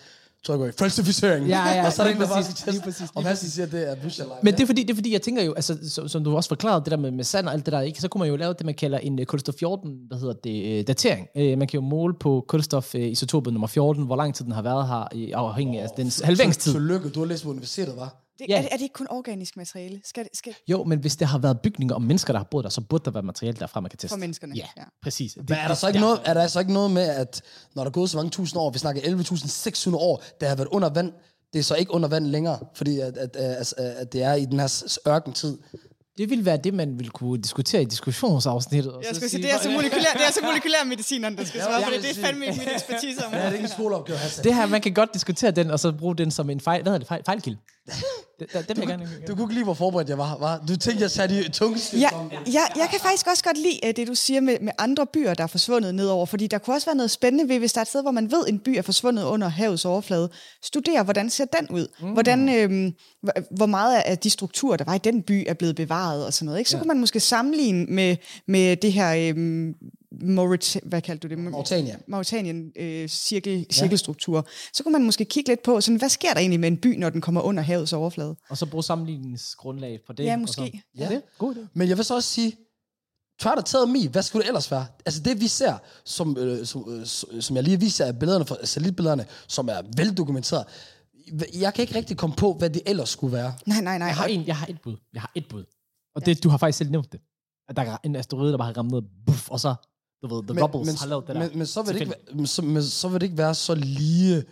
[0.46, 1.46] trykker vi falsificering.
[1.48, 3.90] Ja, ja, og så er der lige ikke bare skal teste, om siger, at det
[3.90, 6.09] er Bush eller Men det er, fordi, det er fordi, jeg tænker jo, altså, som,
[6.09, 8.00] som du også forklarede, det der med, med sand og alt det der, ikke?
[8.00, 10.81] så kunne man jo lave det, man kalder en uh, kulstof 14, hvad hedder det,
[10.81, 11.29] uh, datering.
[11.35, 14.53] Uh, man kan jo måle på kulstof uh, isotopet nummer 14, hvor lang tid den
[14.53, 16.72] har været her, i afhængig af dens halveringstid.
[16.72, 18.30] Tillykke, du har læst på universitetet, var?
[18.40, 18.57] Det, Ja.
[18.59, 20.00] er, det, er det ikke kun organisk materiale?
[20.05, 22.64] Skal det, skal Jo, men hvis det har været bygninger og mennesker, der har boet
[22.64, 24.12] der, så burde der være materiale derfra, man kan teste.
[24.12, 24.55] for menneskerne?
[24.57, 24.83] Ja, ja.
[25.03, 25.33] præcis.
[25.33, 27.42] Det, Men er der, så ikke noget, er der så ikke noget med, at
[27.74, 30.68] når der er gået så mange tusind år, vi snakker 11.600 år, der har været
[30.68, 31.12] under vand,
[31.53, 34.44] det er så ikke under vand længere, fordi at, at, at, at, det er i
[34.44, 35.59] den her ørkentid.
[36.18, 38.92] det ville være det, man ville kunne diskutere i diskussionsafsnittet.
[38.92, 41.44] og Jeg så skulle sige, det er så molekylær, det er så molekylær medicineren, der
[41.44, 43.33] skal svare, ja, for det, ja, det er fandme ikke mit ekspertise om.
[43.33, 44.44] Ja, det er ikke en skoleopgave, Hassan.
[44.44, 46.92] Det her, man kan godt diskutere den, og så bruge den som en fejl, hvad
[46.92, 47.59] hedder det, fejl, fejlkilde.
[48.40, 49.11] Det, det, det vil jeg gerne.
[49.29, 50.59] Du kunne ikke lige, hvor forberedt jeg var, var?
[50.68, 52.09] Du tænkte, jeg satte i tungstift Ja,
[52.46, 55.35] ja, jeg kan faktisk også godt lide uh, det, du siger med, med andre byer,
[55.35, 57.83] der er forsvundet nedover, fordi der kunne også være noget spændende ved, hvis der er
[57.83, 60.31] et sted, hvor man ved, en by er forsvundet under havets overflade.
[60.62, 61.87] Studere, hvordan ser den ud?
[62.00, 62.09] Mm.
[62.12, 62.92] Hvordan, øhm,
[63.50, 66.46] hvor- meget af de strukturer, der var i den by, er blevet bevaret og sådan
[66.46, 66.59] noget.
[66.59, 66.70] Ikke?
[66.70, 66.81] Så ja.
[66.83, 69.31] kunne man måske sammenligne med, med det her...
[69.31, 69.74] Øhm,
[70.14, 71.38] Maurit- hvad kaldte du det?
[71.38, 71.96] Mauritania.
[72.09, 74.49] Mauritanien øh, cirkel, cirkelstruktur.
[74.73, 76.99] Så kunne man måske kigge lidt på, sådan, hvad sker der egentlig med en by,
[76.99, 78.37] når den kommer under havets overflade?
[78.51, 80.25] Og så bruge sammenligningsgrundlag for det.
[80.25, 80.55] Ja, og måske.
[80.55, 81.09] Så, Ja.
[81.09, 81.61] Det, god idé.
[81.75, 82.57] Men jeg vil så også sige,
[83.40, 84.87] tør der taget mig, hvad skulle det ellers være?
[85.07, 87.07] Altså det vi ser, som, øh, som, øh,
[87.42, 90.64] som jeg lige viser af billederne, fra satellitbillederne, som er veldokumenteret,
[91.55, 93.53] jeg kan ikke rigtig komme på, hvad det ellers skulle være.
[93.66, 94.07] Nej, nej, nej.
[94.07, 94.96] Jeg har, en, jeg har et bud.
[95.12, 95.64] Jeg har et bud.
[96.14, 97.20] Og det, du har faktisk selv nævnt det.
[97.68, 99.75] At der er en asteroide, der bare har ramt ned, buff, og så,
[100.22, 101.40] du ved, The Men, Rubbles men, har lavet det der.
[101.40, 103.74] men, men, så vil det ikke, men, så, men så vil det ikke være så
[103.74, 104.44] lige...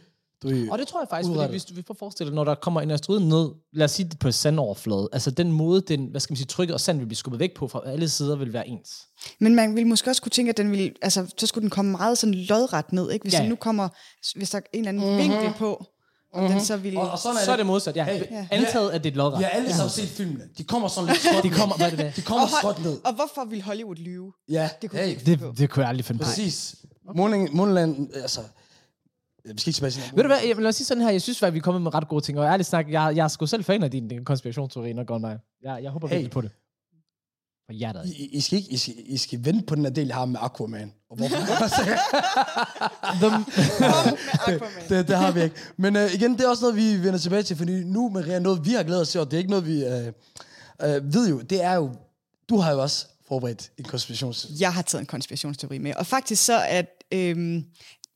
[0.42, 1.50] Du, Og det tror jeg faktisk, fordi Udrettet.
[1.50, 4.09] hvis du vi får forestille dig, når der kommer en asteroide ned, lad os sige
[4.09, 7.07] det på sandoverflade, altså den måde, den, hvad skal man sige, trykket og sand vil
[7.07, 9.07] blive skubbet væk på fra alle sider, vil være ens.
[9.40, 11.90] Men man ville måske også kunne tænke, at den ville, altså, så skulle den komme
[11.90, 13.24] meget sådan lodret ned, ikke?
[13.24, 13.40] Hvis ja.
[13.40, 13.88] den nu kommer,
[14.37, 15.18] hvis der er en eller anden mm-hmm.
[15.18, 15.85] vinkel på,
[16.38, 17.01] om den så ville...
[17.01, 18.05] og, og sådan er Så er det modsat, ja.
[18.05, 18.46] Hey, ja.
[18.51, 19.44] Antaget, at det er et lodret.
[19.44, 20.44] Har alle sammen set filmene.
[20.59, 22.11] De kommer sådan lidt skråt De kommer, hvad det der?
[22.11, 22.98] De kommer og, skråt ned.
[23.05, 24.33] og hvorfor ville Hollywood lyve?
[24.48, 25.16] Ja, Det kunne hey.
[25.27, 26.24] Det, det kunne jeg aldrig finde på.
[26.24, 26.74] præcis.
[27.16, 28.40] Månland, Månland, altså...
[29.55, 31.22] Vi skal ikke tilbage til Ved du hvad, jeg, lad os sige sådan her, jeg
[31.22, 33.29] synes, at vi er kommet med ret gode ting, og ærligt snak, jeg, jeg er
[33.29, 35.38] sgu selv fan af din, din konspirationsteori, når går mig.
[35.62, 36.14] Jeg, jeg håber Hey.
[36.14, 36.51] virkelig på det.
[37.68, 38.07] For hjertet.
[38.07, 40.24] I, I, skal ikke, I, skal, I skal vente på den her del, jeg har
[40.24, 40.92] med Aquaman.
[41.11, 41.37] Og hvorfor?
[43.20, 43.28] The,
[44.96, 45.57] det, det har vi ikke.
[45.76, 48.66] Men uh, igen, det er også noget, vi vender tilbage til, fordi nu, Maria, noget
[48.66, 49.90] vi har glædet os til, og det er ikke noget, vi uh,
[50.88, 51.90] uh, ved jo, det er jo,
[52.48, 54.46] du har jo også forberedt en konspirations...
[54.61, 55.94] Jeg har taget en konspirationsteori med.
[55.94, 57.64] Og faktisk så, at øhm,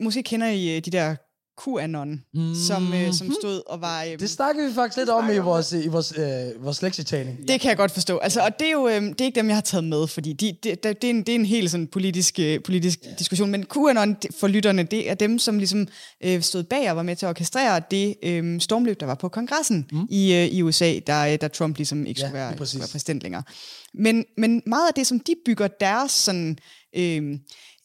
[0.01, 1.17] måske kender I øh, de der
[1.65, 2.55] QAnon, mm.
[2.55, 4.05] som, øh, som stod og var...
[4.05, 7.39] Øhm, Det snakker vi faktisk lidt om i vores, i vores, øh, vores lektietagning.
[7.49, 8.19] Det kan jeg godt forstå.
[8.19, 10.33] Altså, og det er jo øhm, det er ikke dem, jeg har taget med, fordi
[10.33, 13.19] de, det, det, det, er en, det er en helt sådan politisk, øh, politisk yeah.
[13.19, 13.51] diskussion.
[13.51, 15.89] Men QAnon for lytterne, det er dem, som ligesom
[16.25, 19.29] øh, stod bag og var med til at orkestrere det øh, stormløb, der var på
[19.29, 20.07] kongressen mm.
[20.11, 22.71] i, øh, i USA, der, øh, der Trump ligesom ikke Ja, skulle, være, præcis.
[22.71, 23.43] skulle være præsident længere.
[23.95, 26.59] Men, men meget af det, som de bygger deres sådan...
[26.97, 27.39] Øh,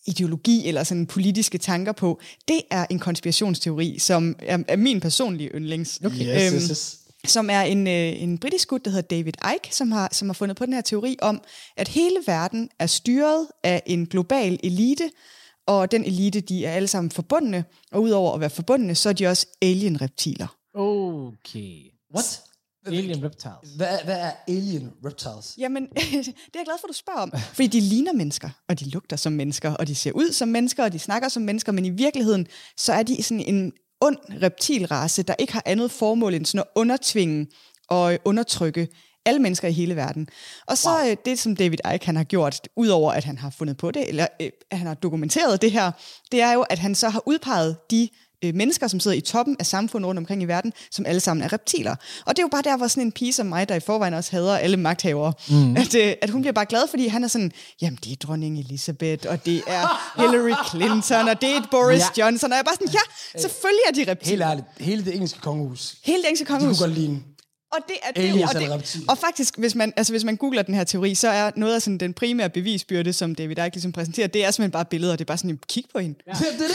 [0.07, 5.49] ideologi eller sådan politiske tanker på, det er en konspirationsteori, som er, er min personlige
[5.55, 5.99] yndlings.
[6.05, 6.51] Okay.
[6.51, 6.99] Yes, yes, yes.
[7.25, 10.33] Som er en, øh, en britisk gut, der hedder David Icke, som har, som har
[10.33, 11.41] fundet på den her teori om,
[11.77, 15.09] at hele verden er styret af en global elite,
[15.67, 19.13] og den elite, de er alle sammen forbundne, og udover at være forbundne, så er
[19.13, 20.47] de også alien-reptiler.
[20.75, 21.81] okay.
[22.15, 22.41] What?
[22.87, 23.75] Alien reptiles.
[23.75, 25.55] Hvad er, hvad er alien reptiles?
[25.57, 27.31] Jamen, det er jeg glad for, du spørger om.
[27.53, 30.83] Fordi de ligner mennesker, og de lugter som mennesker, og de ser ud som mennesker,
[30.83, 32.47] og de snakker som mennesker, men i virkeligheden,
[32.77, 36.67] så er de sådan en ond reptilrace, der ikke har andet formål end sådan at
[36.75, 37.47] undertvinge
[37.89, 38.87] og undertrykke
[39.27, 40.27] alle mennesker i hele verden.
[40.65, 41.15] Og så wow.
[41.25, 44.27] det, som David Icke han har gjort, udover at han har fundet på det, eller
[44.41, 45.91] øh, at han har dokumenteret det her,
[46.31, 48.09] det er jo, at han så har udpeget de
[48.43, 51.43] øh, mennesker, som sidder i toppen af samfundet rundt omkring i verden, som alle sammen
[51.43, 51.95] er reptiler.
[52.25, 54.13] Og det er jo bare der, hvor sådan en pige som mig, der i forvejen
[54.13, 55.77] også hader alle magthavere, mm.
[55.77, 58.59] at, øh, at hun bliver bare glad, fordi han er sådan, jamen det er dronning
[58.59, 62.23] Elisabeth, og det er Hillary Clinton, og det er Boris Ja.
[62.25, 64.29] Johnson, og jeg er bare sådan, ja, selvfølgelig er de reptiler.
[64.29, 66.79] Helt ærligt, hele det engelske kongehus, Hele det engelske de kunne kongehus.
[66.79, 67.23] godt lide en.
[67.71, 70.75] Og det er det, og, det, og faktisk, hvis man, altså, hvis man googler den
[70.75, 74.27] her teori, så er noget af sådan, den primære bevisbyrde, som David Icke ligesom præsenterer,
[74.27, 75.11] det er simpelthen bare billeder.
[75.11, 76.15] Det er bare sådan, kig på hende.
[76.27, 76.31] Ja.
[76.31, 76.67] det er det.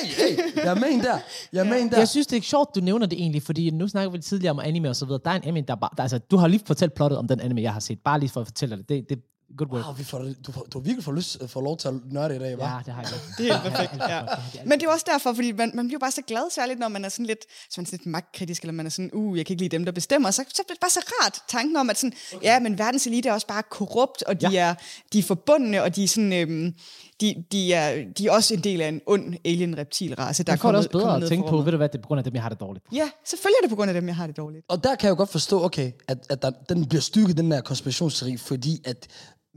[0.00, 1.18] Hey, hey, jeg er med en der.
[1.52, 1.98] Jeg er med en der.
[1.98, 4.60] Jeg synes, det er sjovt, du nævner det egentlig, fordi nu snakker vi tidligere om
[4.60, 5.20] anime og så videre.
[5.24, 5.90] Der er en anime, der bare...
[5.96, 7.98] Der, altså, du har lige fortalt plottet om den anime, jeg har set.
[8.04, 9.08] Bare lige for at fortælle dig det.
[9.08, 9.18] Det, det
[9.56, 9.84] good work.
[9.86, 12.36] Wow, vi får, du, får- du har virkelig fået, lyst, får lov til at nørde
[12.36, 12.64] i dag, hva'?
[12.64, 13.10] Ja, det har jeg.
[13.38, 14.20] Det er helt perfekt, ja.
[14.66, 17.04] Men det er også derfor, fordi man, man bliver bare så glad, særligt når man
[17.04, 17.38] er sådan lidt,
[17.70, 19.76] så man er sådan lidt magtkritisk, eller man er sådan, uh, jeg kan ikke lide
[19.76, 20.30] dem, der bestemmer.
[20.30, 22.44] Så, så bliver det bare så rart, tanken om, at sådan, okay.
[22.46, 24.60] ja, men verdens elite er også bare korrupt, og de, Ja.
[24.68, 24.74] er,
[25.12, 26.74] de er forbundne, og de er sådan, øhm,
[27.20, 30.56] de, de, er, de er også en del af en ond alien-reptilrace, der Der er
[30.56, 32.24] får det også bedre at tænke på, ved du hvad, det er på grund af
[32.24, 32.84] dem, jeg har det dårligt.
[32.92, 34.64] Ja, selvfølgelig er det på grund af dem, jeg har det dårligt.
[34.68, 37.50] Og der kan jeg jo godt forstå, okay, at, at der, den bliver styrket, den
[37.50, 39.06] der konspirationsteori, fordi at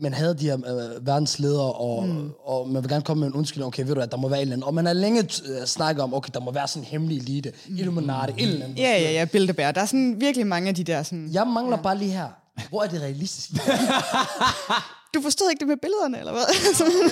[0.01, 2.32] man havde de her øh, verdensledere, og, mm.
[2.45, 4.39] og man vil gerne komme med en undskyldning, okay, ved du hvad, der må være
[4.39, 4.67] et eller andet.
[4.67, 7.53] Og man har længe øh, snakket om, okay, der må være sådan en hemmelig elite,
[7.67, 7.77] mm.
[7.77, 8.79] Illuminati, et eller andet.
[8.79, 9.75] Ja, ja, ja, Bilderberg.
[9.75, 11.29] Der er sådan virkelig mange af de der sådan...
[11.32, 11.84] Jeg mangler ja.
[11.84, 12.27] bare lige her,
[12.69, 13.49] hvor er det realistisk?
[15.13, 16.45] Du forstod ikke det med billederne, eller hvad?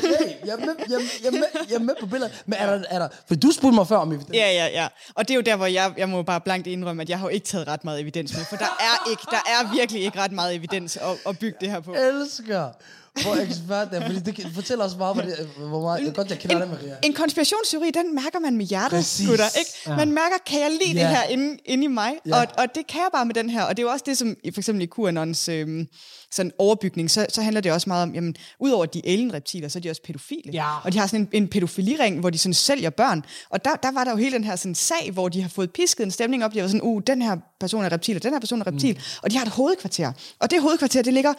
[0.01, 2.43] hey, jeg, er med, jeg, jeg, er med, jeg er med på billedet.
[2.45, 4.33] Men er der, er der, for du spurgte mig før om evidens.
[4.33, 4.87] Ja, ja, ja.
[5.15, 7.25] Og det er jo der, hvor jeg, jeg må bare blankt indrømme, at jeg har
[7.25, 10.19] jo ikke taget ret meget evidens med, for der er, ikke, der er virkelig ikke
[10.19, 11.93] ret meget evidens at, at bygge det her på.
[11.93, 12.69] elsker,
[13.23, 16.39] hvor ekspert er, fordi det kan- fortæller os bare, hvor, det, hvor meget, godt, jeg
[16.39, 16.95] kender det, Maria.
[17.03, 19.27] En konspirationsteori, den mærker man med hjertet, Præcis.
[19.29, 19.71] gutter, ikke?
[19.97, 21.07] Man mærker, kan jeg lide Ja.
[21.07, 22.11] det her inde, inde i mig?
[22.25, 22.35] Ja.
[22.41, 23.63] Og, og det kan jeg bare med den her.
[23.63, 25.87] Og det er jo også det, som i- for eksempel i QAnons øhm,
[26.31, 29.81] sådan overbygning, så, så handler det også meget om, jamen, udover de alien-reptiler, så er
[29.81, 30.51] de også pædofile.
[30.53, 30.65] Ja.
[30.83, 33.23] Og de har sådan en, en pædofiliring, hvor de sådan sælger børn.
[33.49, 35.71] Og der, der var der jo hele den her sådan sag, hvor de har fået
[35.71, 36.53] pisket en stemning op.
[36.53, 38.93] De var sådan, uh, den her person er reptil, og den her person er reptil.
[38.93, 38.99] Mm.
[39.23, 40.11] Og de har et hovedkvarter.
[40.39, 41.33] Og det hovedkvarter, det ligger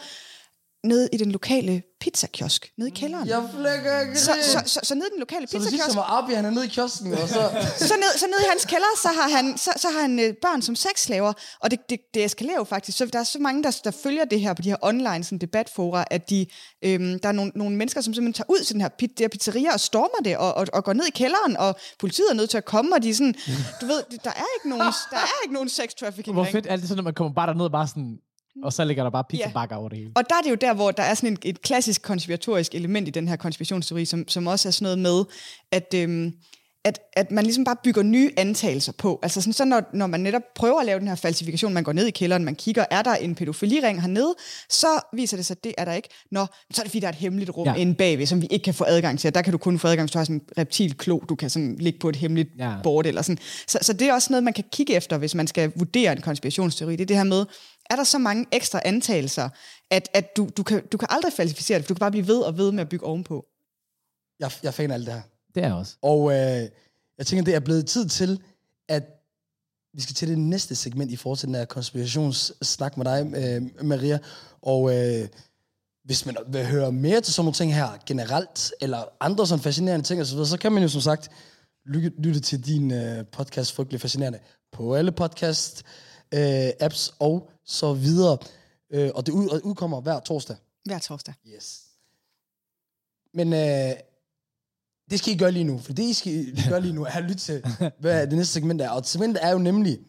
[0.83, 3.27] nede i den lokale pizzakiosk, nede i kælderen.
[3.27, 5.93] Jeg flækker ikke Så, så, så, så nede i den lokale Så du siger pizzakiosk,
[5.93, 7.41] som at Abi, han er nede i kiosken, og så...
[7.89, 10.33] så ned, så ned i hans kælder, så har han, så, så har han øh,
[10.41, 12.97] børn som sexslaver, og det, det, det eskalerer jo faktisk.
[12.97, 15.37] Så der er så mange, der, der følger det her på de her online sådan,
[15.37, 16.45] debatfora, at de,
[16.85, 19.19] øhm, der er nogle, nogle mennesker, som simpelthen tager ud til den her, pit, det
[19.19, 22.35] her pizzeria og stormer det, og, og, og går ned i kælderen, og politiet er
[22.35, 23.35] nødt til at komme, og de er sådan,
[23.81, 26.75] du ved, der er ikke nogen, der er ikke nogen sex trafficking Hvor fedt er
[26.75, 28.17] det sådan, at man kommer bare derned og bare sådan...
[28.63, 30.11] Og så ligger der bare pizzabakker over det hele.
[30.15, 33.07] Og der er det jo der, hvor der er sådan en, et klassisk konspiratorisk element
[33.07, 35.23] i den her konspirationsteori, som, som også er sådan noget med,
[35.71, 36.33] at, øhm,
[36.85, 39.19] at, at man ligesom bare bygger nye antagelser på.
[39.23, 41.93] Altså sådan, så når, når man netop prøver at lave den her falsifikation, man går
[41.93, 44.35] ned i kælderen, man kigger, er der en pædofiliring hernede,
[44.69, 46.09] så viser det sig, at det er der ikke.
[46.31, 47.73] Nå, så er det fordi, der er et hemmeligt rum Ja.
[47.73, 47.79] ja.
[47.81, 49.27] inde bagved, som vi ikke kan få adgang til.
[49.27, 51.49] Og der kan du kun få adgang, hvis du har sådan en reptilklo, du kan
[51.49, 52.69] sådan ligge på et hemmeligt Ja.
[52.69, 52.75] ja.
[52.83, 53.37] board eller sådan.
[53.67, 56.21] Så, så det er også noget, man kan kigge efter, hvis man skal vurdere en
[56.21, 56.95] konspirationsteori.
[56.95, 57.45] Det er det her med,
[57.93, 59.49] er der så mange ekstra antagelser,
[59.89, 62.27] at, at du, du, kan, du kan aldrig falsificere det, for du kan bare blive
[62.27, 63.45] ved og ved med at bygge ovenpå.
[64.39, 65.21] Jeg, jeg er fan af alt det her.
[65.55, 65.95] Det er også.
[66.01, 66.69] Og øh,
[67.17, 68.41] jeg tænker, det er blevet tid til,
[68.89, 69.03] at
[69.93, 73.85] vi skal til det næste segment i forhold til den her konspirationssnak med dig, øh,
[73.85, 74.19] Maria.
[74.61, 75.27] Og øh,
[76.03, 80.05] hvis man vil høre mere til sådan nogle ting her generelt, eller andre sådan fascinerende
[80.05, 81.29] ting osv., så kan man jo som sagt
[81.85, 84.39] lytte, lytte til din øh, podcast, Frygtelig Fascinerende,
[84.71, 85.83] på alle podcast
[86.33, 88.37] øh, apps og så videre.
[88.93, 90.55] Øh, og det ud, og udkommer hver torsdag.
[90.85, 91.33] Hver torsdag.
[91.55, 91.81] Yes.
[93.33, 93.93] Men øh,
[95.09, 97.23] det skal I gøre lige nu, for det I skal gøre lige nu er at
[97.23, 97.65] lytte til,
[97.99, 98.89] hvad det næste segment er.
[98.89, 99.99] Og segmentet er jo nemlig,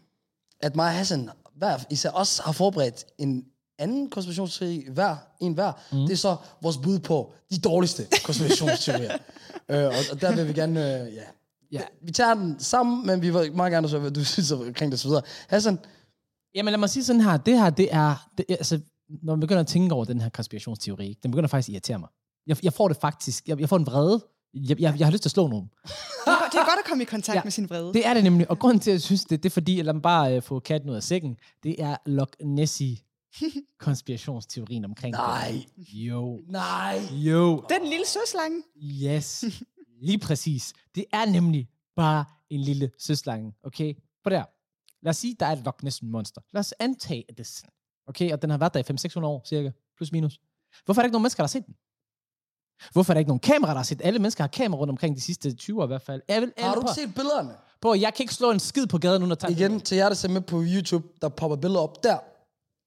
[0.61, 3.45] at mig og Hassan hver især også har forberedt en
[3.79, 5.73] anden konspirationsteori hver, en hver.
[5.93, 5.99] Mm.
[5.99, 9.13] Det er så vores bud på de dårligste konspirationsteorier.
[9.71, 11.23] øh, og, og der vil vi gerne, øh, ja.
[11.73, 11.81] Ja.
[12.03, 14.93] Vi tager den sammen, men vi vil meget gerne høre, hvad du synes omkring det
[14.93, 15.23] og så videre.
[15.49, 15.79] Hassan,
[16.55, 17.37] Jamen lad mig sige sådan her.
[17.37, 18.29] Det her, det er...
[18.39, 18.81] Det, altså,
[19.23, 22.09] når man begynder at tænke over den her konspirationsteori, den begynder faktisk at irritere mig.
[22.47, 23.49] Jeg, jeg får det faktisk...
[23.49, 24.25] Jeg, jeg får en vrede.
[24.55, 25.71] Jeg, jeg, jeg har lyst til at slå nogen.
[25.85, 25.91] Det
[26.27, 27.39] er, godt- det er godt at komme i kontakt Ja.
[27.41, 27.45] ja.
[27.45, 27.93] med sin vrede.
[27.95, 28.51] Det er det nemlig.
[28.51, 30.43] Og grunden til, at jeg synes det, det er fordi, at lad mig bare øh,
[30.43, 31.37] få katten ud af sækken.
[31.63, 32.97] Det er Loch Nessie
[33.81, 35.63] konspirationsteorien omkring Nej.
[35.77, 35.85] det.
[35.93, 36.41] Jo.
[36.49, 37.01] nej.
[37.13, 37.65] Jo.
[37.81, 38.63] Den lille søslange.
[38.83, 39.45] Yes.
[40.03, 40.73] Lige præcis.
[40.95, 43.95] Det er nemlig bare en lille søslange, okay?
[44.25, 44.45] På der.
[45.05, 46.41] Lad os sige, der er et Loch Ness monster.
[46.53, 47.71] Lad os antage, at det er sådan.
[48.07, 49.71] Okay, og den har været der i 500-600 år, cirka.
[49.97, 50.41] Plus minus.
[50.85, 51.75] Hvorfor er der ikke nogen mennesker, der har set den?
[52.93, 55.17] Hvorfor er der ikke nogen kamera, der har set Alle mennesker har kamera rundt omkring
[55.17, 56.23] de sidste 20 år i hvert fald.
[56.29, 57.55] Jeg vil, Har du ikke set billederne?
[57.81, 60.09] På, jeg kan ikke slå en skid på gaden, uden at tage Igen, til jer,
[60.09, 62.19] der ser med på YouTube, der popper billeder op der.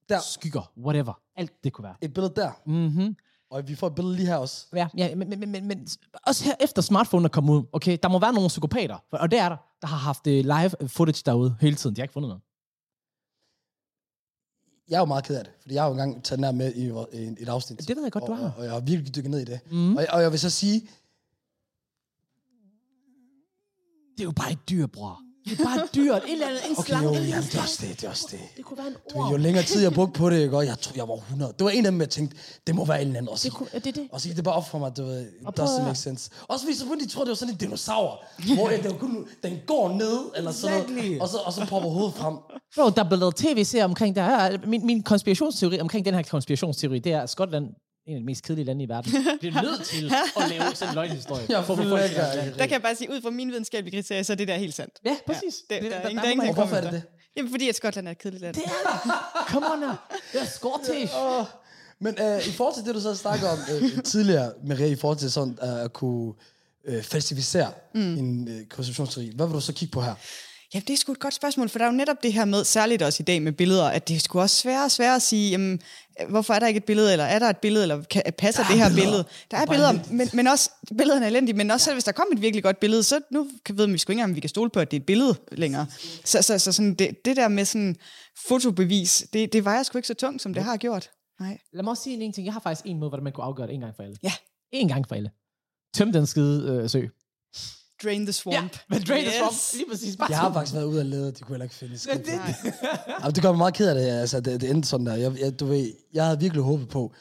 [0.10, 0.20] Der.
[0.20, 1.22] skygger, whatever.
[1.36, 1.96] Alt det kunne være.
[2.02, 2.52] Et billede der.
[2.66, 3.16] Mhm.
[3.50, 4.66] Og vi får et billede lige her også.
[4.76, 5.88] Ja, ja men, men, men, men, men
[6.28, 9.40] også her efter smartphone er kommet ud, okay, der må være nogle psykopater, og det
[9.40, 11.96] er der, der har haft uh, live footage derude hele tiden.
[11.96, 12.42] De har ikke fundet noget.
[14.90, 16.52] Jeg er jo meget ked af det, fordi jeg har jo engang taget den her
[16.52, 16.84] med i,
[17.24, 17.80] i et afsnit.
[17.88, 18.50] Det ved jeg godt, og, du har.
[18.52, 19.60] Og, og jeg har virkelig dykket ned i det.
[19.72, 19.96] Mhm.
[19.96, 20.90] Og, jeg- og jeg vil så sige,
[24.18, 25.22] Det er jo bare et dyr, bror.
[25.50, 26.24] Det er bare dyrt.
[26.26, 27.08] Et eller andet, en Okay, slange.
[27.08, 28.40] jo, jamen, det er også det, det er også det.
[28.58, 29.32] Det kunne være en Du ved, ord.
[29.32, 30.58] jo længere tid jeg brugte på det, ikke?
[30.58, 31.54] og jeg tror, jeg var 100.
[31.58, 32.38] Det var en af dem, jeg tænkte,
[32.68, 33.30] det må være en eller anden.
[33.32, 34.08] Og så, Det kunne- er det det?
[34.12, 35.26] Og så gik det bare op for mig, du ved,
[35.60, 36.30] doesn't make sense.
[36.48, 38.24] Også fordi selvfølgelig tror, det var sådan en dinosaur,
[38.56, 41.66] hvor jeg, det var kun, den går ned, eller sådan noget, og så, og så
[41.70, 42.36] popper hovedet frem.
[42.76, 44.58] Bro, der blev lavet tv-serier omkring det her.
[44.68, 47.66] Min, min konspirationsteori omkring den her konspirationsteori, det er, at Skotland
[48.08, 50.06] en af de mest kedelige lande i verden, bliver nødt til
[50.38, 51.46] at lave sådan en løgnhistorie.
[51.50, 52.12] Jeg for at få folk.
[52.16, 54.74] Der kan jeg bare sige, ud fra mine videnskabelige kriterier, så er det der helt
[54.74, 54.94] sandt.
[55.06, 55.56] Ja, præcis.
[55.70, 56.92] Ja, det, Det- der, der- er ingen, der der er man- Og hvorfor er det
[56.92, 57.04] det?
[57.38, 58.56] Jamen, fordi at Skotland er et kedeligt land.
[58.56, 59.12] Det er det.
[59.52, 59.90] Come on now.
[60.34, 61.14] Det er Scottish.
[62.00, 65.18] Men øh, i forhold til det, du så snakker om øh, tidligere, Maria, i forhold
[65.18, 66.34] til sådan øh, at kunne
[66.86, 68.18] øh, falsificere mm.
[68.18, 70.14] en øh, konceptionsteori, hvad vil du så kigge på her?
[70.74, 72.64] Ja, det er sgu et godt spørgsmål, for der er jo netop det her med,
[72.64, 75.22] særligt også i dag med billeder, at det er sgu også sværere og sværere at
[75.22, 75.82] sige, jamen,
[76.30, 78.68] hvorfor er der ikke et billede, eller er der et billede, eller kan, passer er
[78.68, 79.06] det her billeder.
[79.06, 79.26] billede?
[79.52, 80.12] Der er Bare billeder, lidt.
[80.12, 82.80] men, men også, billederne er elendige, men også selv hvis der kommer et virkelig godt
[82.80, 84.92] billede, så nu kan, ved vi sgu ikke engang, om vi kan stole på, at
[84.92, 85.86] det er et billede længere.
[86.26, 87.96] Så, så, så sådan det, det der med sådan
[88.48, 91.10] fotobevis, det, det vejer sgu ikke så tungt, som det har gjort.
[91.40, 91.58] Nej.
[91.74, 92.46] Lad mig også sige en ting.
[92.46, 94.18] Jeg har faktisk en måde, hvordan man kunne afgøre det en gang for alle.
[94.24, 94.32] Ja.
[94.72, 95.32] En gang for alle.
[95.94, 97.06] Tøm den skide øh, sø.
[98.04, 98.56] Drain the swamp.
[98.74, 99.34] Ja, men drain yes.
[99.34, 99.38] Yes.
[99.38, 99.54] swamp.
[99.74, 100.16] Lige præcis.
[100.18, 102.18] Bare Jeg har faktisk været ude og lede, de kunne heller ikke finde skidt.
[102.18, 102.26] det-
[102.64, 102.74] Det,
[103.26, 103.36] det.
[103.36, 105.16] det gør mig meget ked af det, altså, det, det endte sådan der.
[105.16, 107.12] Jeg, jeg, du ved, jeg havde virkelig håbet på,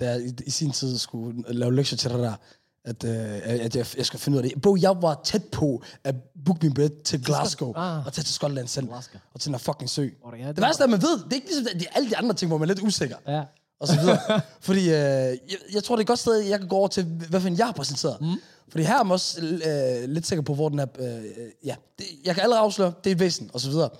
[0.00, 2.34] da jeg i, i sin tid skulle lave lektier til det der,
[2.84, 4.62] at, øh, at jeg, jeg skulle finde ud af det.
[4.62, 6.14] Bro, jeg var tæt på at
[6.44, 8.06] booke min billet til Glasgow Ah.
[8.06, 8.86] og tage til Skotland selv.
[8.86, 9.20] Glasgow.
[9.34, 10.08] Og til den her fucking sø.
[10.22, 11.82] Hvor det er- det værste er, at man ved, det er ikke ligesom det, det
[11.92, 13.16] er alle de andre ting, hvor man er lidt usikker.
[13.28, 13.42] Ja.
[13.80, 14.18] og så videre.
[14.60, 15.38] Fordi øh, jeg,
[15.74, 17.58] jeg tror, det er et godt sted, jeg kan gå over til, hvad for en
[17.58, 18.16] jeg har præsenteret.
[18.20, 18.26] Mm.
[18.70, 20.86] Fordi her er jeg også øh, lidt sikker på, hvor den er...
[20.98, 21.24] Øh,
[21.64, 23.90] ja, det, jeg kan allerede afsløre, det er et væsen, og så videre.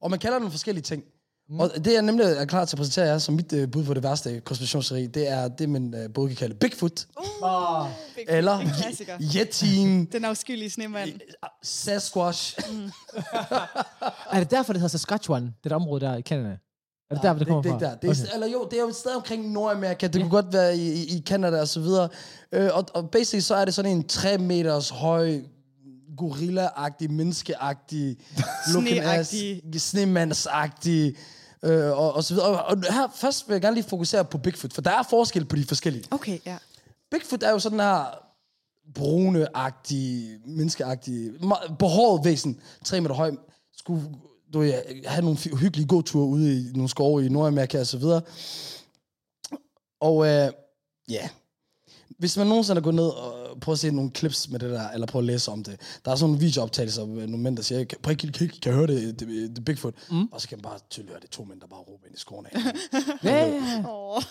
[0.00, 1.04] Og man kalder den forskellige ting.
[1.48, 1.60] Mm.
[1.60, 3.94] Og det, jeg nemlig er klar til at præsentere jer som mit øh, bud på
[3.94, 7.06] det værste konspirationsteori, det er det, man øh, både kan kalde Bigfoot,
[7.42, 7.86] Oh.
[8.28, 8.58] eller.
[9.20, 11.10] Yeti'en, Den afskyelige snemand.
[11.62, 12.58] Sasquatch.
[14.32, 15.42] Er det derfor, det hedder Saskatchewan?
[15.62, 16.56] Det der område der i Canada?
[17.16, 17.86] Er det der, det kommer det, det, fra?
[17.86, 17.96] er der.
[17.96, 18.34] Det er, okay.
[18.34, 20.06] Eller jo, det er jo et sted omkring Nordamerika.
[20.06, 22.08] Det kunne godt være i, i, i Canada og så videre.
[22.52, 25.40] Øh, og, og basically så er det sådan en 3 meters høj
[26.16, 28.16] gorilla-agtig, menneskeagtig,
[29.78, 31.16] snemandsagtig,
[31.62, 32.48] øh, og, og så videre.
[32.48, 35.44] Og, og her først vil jeg gerne lige fokusere på Bigfoot, for der er forskel
[35.44, 36.04] på de forskellige.
[36.10, 36.56] Okay, ja.
[37.10, 38.04] Bigfoot er jo sådan her
[38.98, 43.30] brune-agtig, menneskeagtig, me- behåret væsen, 3 meter høj,
[43.76, 44.02] skulle
[44.54, 44.72] du ved,
[45.06, 48.22] have nogle hyggelige gåture ude i nogle skove i Nordamerika og så videre.
[50.00, 50.52] Og øh,
[51.08, 51.28] ja,
[52.18, 54.90] hvis man nogensinde er gået ned og prøver at se nogle clips med det der,
[54.90, 57.62] eller prøve at læse om det, der er sådan nogle videooptagelser med nogle mænd, der
[57.62, 59.94] siger, kan, kan, kan, kan, kan jeg høre det, det, det, Bigfoot?
[60.10, 60.28] Mm.
[60.32, 62.20] Og så kan man bare tydeligt høre, det to mænd, der bare råber ind i
[62.20, 62.60] skoven af.
[63.24, 63.84] Ja, ja.
[63.88, 64.22] Oh.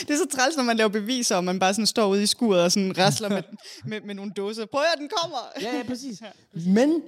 [0.00, 2.26] det er så træls, når man laver beviser, og man bare sådan står ude i
[2.26, 3.42] skuret og sådan rasler med,
[3.90, 4.66] med, med nogle dåser.
[4.66, 5.38] Prøv at høre, den kommer!
[5.62, 6.22] Ja, ja, præcis.
[6.76, 7.02] Men,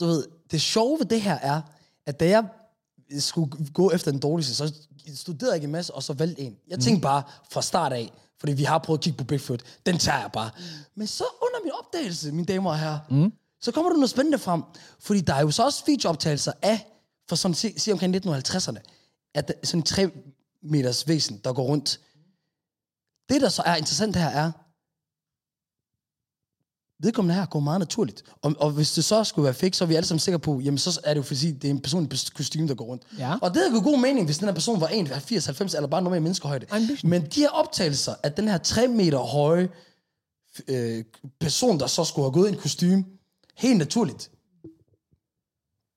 [0.00, 1.60] du ved, det sjove ved det her er,
[2.06, 2.44] at da jeg
[3.18, 4.74] skulle gå efter den dårligste, så
[5.14, 6.56] studerede jeg ikke en masse, og så valgte en.
[6.68, 9.98] Jeg tænkte bare fra start af, fordi vi har prøvet at kigge på Bigfoot, den
[9.98, 10.50] tager jeg bare.
[10.94, 13.32] Men så under min opdagelse, mine damer og herrer, mm.
[13.60, 14.62] så kommer der noget spændende frem,
[15.00, 16.86] fordi der er jo så også videooptagelser af,
[17.28, 18.78] for sådan sig omkring 1950'erne,
[19.34, 20.10] at sådan en 3
[20.62, 22.00] meters væsen, der går rundt.
[23.28, 24.52] Det, der så er interessant her, er,
[27.02, 28.22] vedkommende her går meget naturligt.
[28.42, 30.60] Og, og hvis det så skulle være fake, så er vi alle sammen sikre på,
[30.60, 33.02] jamen så er det jo fordi, det er en person i kostume, der går rundt.
[33.18, 33.34] Ja.
[33.42, 36.02] Og det havde jo god mening, hvis den her person var 1,80, 90 eller bare
[36.02, 36.66] normal menneskehøjde.
[37.04, 39.68] Men de her optagelser af den her 3 meter høje
[40.68, 41.04] øh,
[41.40, 43.04] person, der så skulle have gået i en kostume,
[43.56, 44.30] helt naturligt,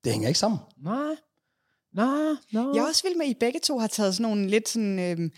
[0.03, 0.59] det hænger ikke sammen.
[0.83, 1.15] Nej.
[1.93, 2.73] Nej, no.
[2.73, 4.99] Jeg er også vild med, at I begge to har taget sådan nogle lidt sådan...
[4.99, 5.31] Øhm,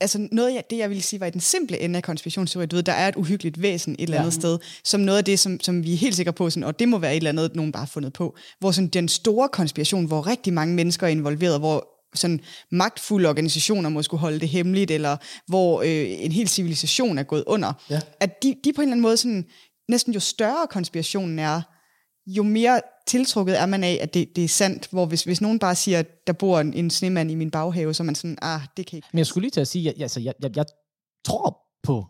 [0.00, 2.66] altså noget af det, jeg ville sige, var i den simple ende af konspirationsteori.
[2.66, 4.40] Du ved, der er et uhyggeligt væsen et eller andet Ja.
[4.40, 6.88] sted, som noget af det, som, som vi er helt sikre på, sådan, og det
[6.88, 8.36] må være et eller andet, nogen bare har fundet på.
[8.58, 12.40] Hvor sådan den store konspiration, hvor rigtig mange mennesker er involveret, hvor sådan
[12.70, 17.44] magtfulde organisationer må skulle holde det hemmeligt, eller hvor øh, en hel civilisation er gået
[17.46, 17.72] under.
[17.90, 18.00] Ja.
[18.20, 19.44] At de, de på en eller anden måde, sådan,
[19.88, 21.62] næsten jo større konspirationen er,
[22.26, 22.80] jo mere
[23.10, 24.88] tiltrukket er man af, at det, det er sandt.
[24.90, 27.94] Hvor hvis, hvis nogen bare siger, at der bor en, en snemand i min baghave,
[27.94, 29.08] så er man sådan, ah, det kan ikke.
[29.12, 30.64] Men jeg skulle lige til at sige, at jeg, altså, jeg, jeg, jeg
[31.26, 32.06] tror på,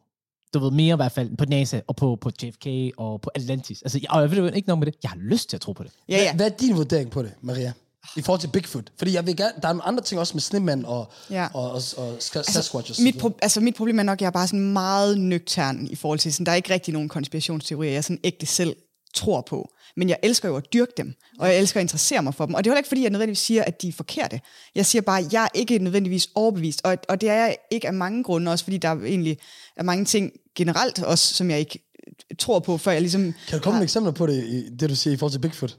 [0.55, 2.67] du ved, mere i hvert fald, på NASA og på, på JFK
[2.99, 3.83] og på Atlantis.
[3.83, 4.95] Altså, jeg, og jeg ved ikke noget med det.
[5.03, 5.93] Jeg har lyst til at tro på det.
[6.09, 6.35] Ja, ja.
[6.35, 7.73] Hvad, er din vurdering på det, Maria?
[8.17, 8.93] I forhold til Bigfoot?
[8.99, 11.49] Fordi jeg vil gerne, der er nogle andre ting også med snemand og, Ja.
[11.55, 14.27] og, og, og Sasquatch og så Mit, pro- altså, mit problem er nok, at jeg
[14.27, 17.93] er bare sådan meget nøgtern i forhold til, sådan, der er ikke rigtig nogen konspirationsteorier,
[17.93, 18.77] jeg sådan ægte selv
[19.15, 19.71] tror på.
[19.97, 22.55] Men jeg elsker jo at dyrke dem, og jeg elsker at interessere mig for dem.
[22.55, 24.41] Og det er heller ikke, fordi jeg nødvendigvis siger, at de er forkerte.
[24.75, 27.87] Jeg siger bare, at jeg er ikke nødvendigvis overbevist, og, og det er jeg ikke
[27.87, 29.39] af mange grunde, også fordi der er egentlig
[29.77, 33.35] er mange ting generelt også, som jeg ikke øh, tror på, før jeg ligesom...
[33.49, 35.79] Kan du komme med eksempler på det, i, det du siger i forhold til Bigfoot?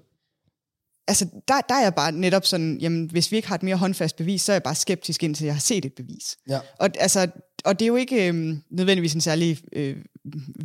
[1.07, 3.75] altså, der, der er jeg bare netop sådan, jamen, hvis vi ikke har et mere
[3.75, 6.37] håndfast bevis, så er jeg bare skeptisk indtil jeg har set et bevis.
[6.49, 6.59] Ja.
[6.79, 7.27] Og, altså,
[7.65, 9.97] og det er jo ikke øhm, nødvendigvis en særlig øh,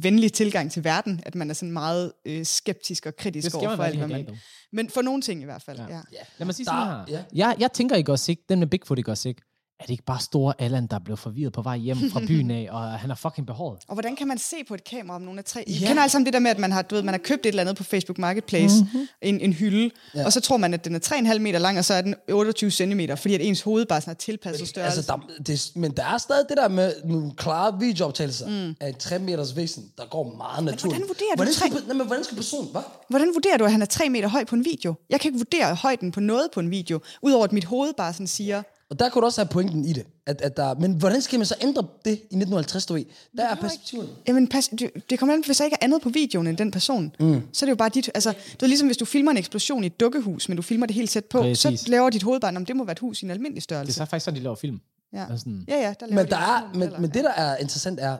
[0.00, 3.82] venlig tilgang til verden, at man er sådan meget øh, skeptisk og kritisk over for
[3.82, 4.26] alt, hvad man...
[4.72, 5.84] Men for nogle ting i hvert fald, Ja.
[5.88, 6.00] ja.
[6.12, 6.18] ja.
[6.38, 7.04] Lad mig sige Der- sådan her.
[7.18, 7.24] ja.
[7.48, 9.42] Jeg, jeg tænker ikke også ikke, den med Bigfoot ikke også ikke,
[9.80, 12.68] er det ikke bare store Allan, der blev forvirret på vej hjem fra byen af,
[12.70, 13.78] og han er fucking behåret?
[13.88, 15.64] Og hvordan kan man se på et kamera, om nogle er tre?
[15.66, 15.86] I Ja.
[15.86, 17.48] kender alle sammen det der med, at man har, du ved, man har købt et
[17.48, 19.06] eller andet på Facebook Marketplace, mm-hmm.
[19.22, 20.24] en, en hylde, Ja.
[20.24, 20.98] og så tror man, at den er
[21.32, 24.10] 3,5 meter lang, og så er den 28 cm, fordi at ens hoved bare sådan
[24.10, 24.96] er tilpasset størrelse.
[24.98, 28.76] Altså, der, det, men der er stadig det der med nogle klare videooptagelser mm.
[28.80, 30.82] af et 3 meters væsen, der går meget naturligt.
[30.96, 32.82] hvordan vurderer du hvordan skal, tre- nej, men hvordan skal personen, hvad?
[33.08, 34.94] Hvordan vurderer du, at han er 3 meter høj på en video?
[35.10, 38.12] Jeg kan ikke vurdere højden på noget på en video, udover at mit hoved bare
[38.12, 40.06] sådan siger, Og der kunne du også have pointen i det.
[40.26, 43.04] At, at der, men hvordan skal man så ændre det i 1950, du ved?
[43.36, 44.08] Der er perspektivet.
[44.28, 46.70] Jamen, pas, det, det kommer an, hvis der ikke er andet på videoen end den
[46.70, 47.42] person, mm.
[47.52, 48.10] så er det jo bare dit...
[48.14, 50.86] Altså, det er ligesom, hvis du filmer en eksplosion i et dukkehus, men du filmer
[50.86, 51.80] det helt tæt på, Præcis.
[51.80, 53.60] så laver dit hoved bare, om det må være et hus i en almindelig Det
[53.60, 53.92] er størrelse.
[53.92, 54.80] så faktisk sådan, de laver film.
[55.12, 55.26] Ja.
[55.36, 57.30] Sådan, ja, ja, der laver Men, de der er, sådan men, modeller, men det, der
[57.32, 58.16] er interessant, er...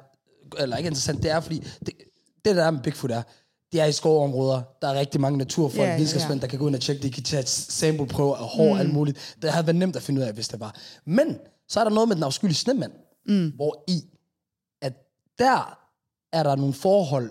[0.59, 1.62] Eller ikke interessant, det er, fordi...
[1.87, 1.95] Det,
[2.45, 3.23] det der er med Bigfoot er,
[3.73, 4.62] det er i skovområder.
[4.83, 7.03] Der er rigtig mange naturfolk, ja, videnskabsmænd, der kan gå ind og tjekke.
[7.03, 9.37] De kan tage et sample-prøve af hår og alt muligt.
[9.43, 10.77] Det havde været nemt at finde ud af, hvis det var.
[11.05, 11.39] Men
[11.69, 12.93] så er der noget med den afskyelige snemand,
[13.27, 13.53] mm.
[13.57, 14.03] hvor i,
[14.83, 14.93] at
[15.39, 15.79] der
[16.33, 17.31] er der nogle forhold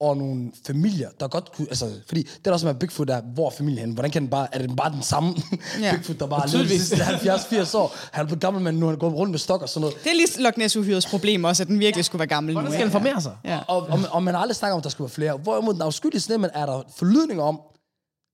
[0.00, 3.46] og nogle familier, der godt kunne, altså, fordi det der også med Bigfoot er, hvor
[3.46, 3.94] er familien henne?
[3.94, 5.34] Hvordan kan den bare, er det bare den samme
[5.80, 5.92] Ja.
[5.96, 7.94] Bigfoot, der bare har levet de sidste 70-80 år?
[8.12, 9.96] Han er blevet gammel, men nu er han gået rundt med stok og sådan noget.
[10.04, 12.72] Det er lige Loch Ness uhyrets problem også, at den virkelig skulle være gammel Hvordan
[12.72, 13.36] skal han formere sig?
[13.44, 13.58] Ja.
[13.68, 15.36] Og, og, og man har aldrig snakket om, at der skulle være flere.
[15.36, 17.60] Hvorimod den afskyelige snemand er der forlydninger om,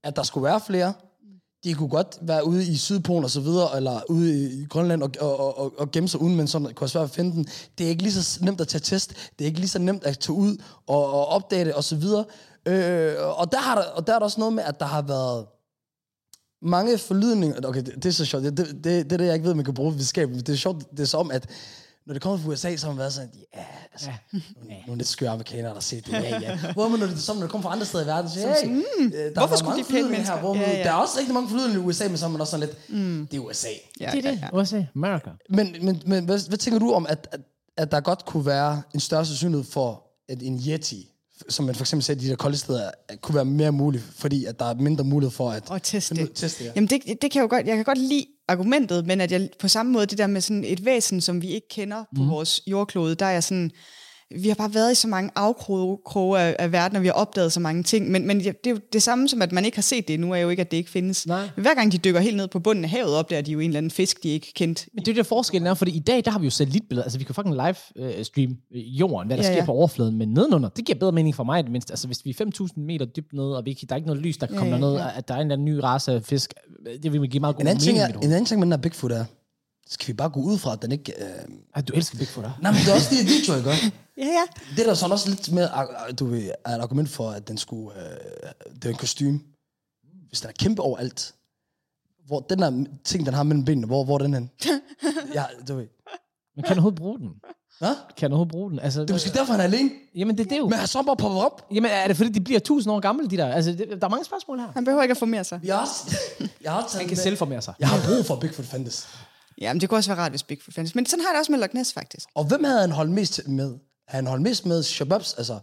[0.05, 0.93] at der skulle være flere.
[1.65, 5.11] De kunne godt være ude i Sydpolen og så videre, eller ude i Grønland og,
[5.21, 7.47] og, og, og gemme sig uden, men sådan kunne være svært at finde den.
[7.79, 9.11] Det er ikke lige så nemt at tage test.
[9.39, 10.57] Det er ikke lige så nemt at tage ud
[10.87, 12.25] og, og opdage det og så videre.
[12.67, 15.03] Øh, og, der har der, og der er der også noget med, at der har
[15.03, 15.47] været
[16.63, 17.69] mange forlydninger.
[17.69, 18.45] Okay, det, det er så sjovt.
[18.45, 20.29] Det, det, det, det er det, jeg ikke ved, man kan bruge videnskab.
[20.31, 21.49] Det er sjovt, det er som, at
[22.07, 24.39] når det kommer fra USA, så har man været sådan, ja, altså, ja.
[24.57, 26.73] Nogle, nogle lidt skøre amerikanere, der har set det, ja, ja.
[26.73, 28.69] Hvor man, når det, som, når det kommer fra andre steder i verden, så hey,
[28.71, 30.35] mm, der hvorfor er skulle mange de pæne mennesker?
[30.35, 30.83] her, hvor man, Ja, ja.
[30.85, 32.91] der er også rigtig mange forlydninger i USA, men så er man også sådan lidt,
[32.91, 33.27] mm.
[33.31, 33.69] det er USA.
[34.01, 34.41] Ja, Det er det.
[34.41, 34.61] ja, ja.
[34.61, 35.31] USA, America.
[35.49, 37.41] Men, men, men hvad, hvad tænker du om, at, at,
[37.77, 41.12] at der godt kunne være en større sandsynlighed for, at en Yeti,
[41.49, 42.91] som man for eksempel ser de der kolde steder,
[43.21, 45.71] kunne være mere muligt, fordi at der er mindre mulighed for at...
[45.71, 46.71] Og teste ud- teste ja.
[46.77, 49.49] Jamen det, det kan jeg jo godt, jeg kan godt lide argumentet, men at jeg
[49.59, 52.29] på samme måde, det der med sådan et væsen, som vi ikke kender på mm.
[52.31, 53.71] vores jordklode, der er jeg sådan,
[54.37, 57.53] vi har bare været i så mange afkroge af, af verden, og vi har opdaget
[57.53, 59.83] så mange ting, men, men det er jo det samme som, at man ikke har
[59.83, 61.27] set det nu er jo ikke, at det ikke findes.
[61.27, 61.49] Nej.
[61.57, 63.79] Hver gang de dykker helt ned på bunden af havet, opdager de jo en eller
[63.79, 64.87] anden fisk, de ikke kendte.
[64.95, 67.05] Men det er jo det forskellen er, fordi i dag, der har vi jo satellitbilleder.
[67.05, 69.65] Altså, vi kan fucking live øh, stream øh, jorden, hvad der Ja, sker ja.
[69.65, 71.93] på overfladen, men nedenunder, det giver bedre mening for mig i det mindste.
[71.93, 74.23] Altså, hvis vi er 5.000 meter dybt nede, og vi ikke, der er ikke noget
[74.23, 75.09] lys, der kan komme ja, ja, ja.
[75.17, 76.55] at der er en eller anden ny race af fisk,
[76.87, 78.67] øh, det vil give meget god En anden, mening ting er, en anden ting med
[78.67, 79.25] den her Bigfoot er,
[79.89, 81.13] skal vi bare gå ud fra, at den ikke...
[81.25, 81.29] Øh...
[81.75, 82.63] Ej, du elsker Bigfoot, hva'?
[82.63, 83.71] Nej, men det er også det, video, ikke?
[83.71, 83.91] også?
[84.19, 84.43] Ja, ja.
[84.77, 87.49] Det er der sådan også lidt mere, ar- du ved, er et argument for, at
[87.49, 87.91] den skulle...
[87.97, 89.41] Øh, det er en kostume.
[90.29, 91.35] Hvis den er kæmpe overalt,
[92.27, 94.51] hvor den der ting, den har mellem benene, hvor, hvor er den hen?
[95.35, 95.87] ja, du ved.
[96.57, 97.29] Men kan han overhovedet bruge den?
[97.79, 97.89] Hva?
[97.89, 98.79] Kan han overhovedet bruge den?
[98.79, 99.91] Altså, Det er måske derfor, han er alene.
[100.15, 100.69] Jamen, det, det er jo...
[100.69, 101.67] Men han så bare poppet op.
[101.75, 103.47] Jamen, er det fordi, de bliver 1000 år gamle, de der?
[103.53, 104.69] Altså, det, der er mange spørgsmål her.
[104.75, 105.61] Han behøver ikke at formere sig.
[105.65, 105.89] Jeg har
[106.63, 107.23] jeg har taget Han den kan med.
[107.23, 107.75] selv formere sig.
[107.81, 109.09] Jeg har brug for, Bigfoot fandtes.
[109.61, 110.95] Ja, men det kunne også være rart, hvis Bigfoot fandtes.
[110.95, 112.29] Men sådan har jeg det også med Loch Ness, faktisk.
[112.35, 113.79] Og hvem havde han holdt mest med?
[114.09, 115.35] Han holdt mest med shababs?
[115.35, 115.59] Altså,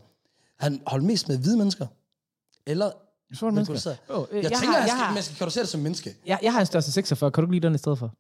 [0.60, 1.88] han holdt mest med hvide mennesker?
[2.68, 2.92] Eller
[3.34, 3.96] Sorte mennesker.
[4.10, 6.16] Åh, øh, Jeg, jeg tænker, har- at jeg har- man skal kategorisere det som menneske.
[6.26, 7.32] Jeg, jeg har en størrelse 46.
[7.32, 8.14] Kan du ikke lide den i stedet for?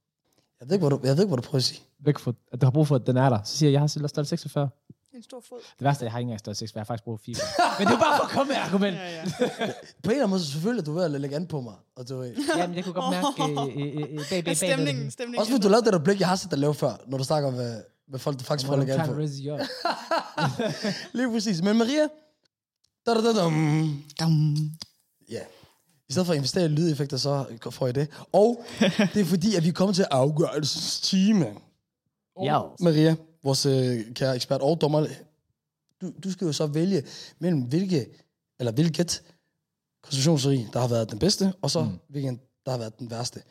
[0.59, 1.82] Jeg ved ikke, hvad du, jeg ved ikke, hvad du prøver at sige.
[2.05, 2.36] Bigfoot.
[2.51, 3.39] At du har brug for, at den er der.
[3.43, 4.70] Så siger jeg, jeg har størrelse 46.
[5.20, 5.57] En stor fod.
[5.80, 6.80] Det værste er, jeg har ikke engang størrelse 46.
[6.80, 7.36] Jeg har faktisk brug for 4.
[7.80, 8.95] Men det er bare for at komme med argument.
[8.97, 9.24] ja, ja.
[10.03, 11.74] På en eller anden måde, selvfølgelig er du ved at lægge an på mig.
[11.95, 12.24] Og du.
[12.57, 15.39] Jamen, jeg kunne godt mærke øh, øh, øh, bag, bag, bag, Stemningen, stemningen.
[15.39, 17.24] også hvis du lavede det der blik, jeg har set dig lave før, når du
[17.24, 19.20] snakker om, hvad, hvad folk du faktisk prøver at lægge an på.
[21.17, 21.61] Lige præcis.
[21.61, 22.07] Men Maria,
[23.05, 24.03] da, da, da, dum.
[24.20, 24.55] Dum.
[25.30, 25.41] Ja.
[26.09, 28.07] I stedet for at investere i lydeffekter, så får I det.
[28.34, 28.63] Og
[29.13, 31.47] det er fordi, at vi er kommet til afgørelsestime.
[32.43, 32.61] Ja.
[32.80, 35.07] Maria, vores øh, kære ekspert og dommer,
[36.01, 37.03] du, du skal jo så vælge
[37.39, 38.05] mellem hvilke,
[38.59, 39.21] eller hvilket
[40.03, 41.99] konstitutionsrig, der har været den bedste, og så mm.
[42.09, 43.41] hvilken, der har været den værste.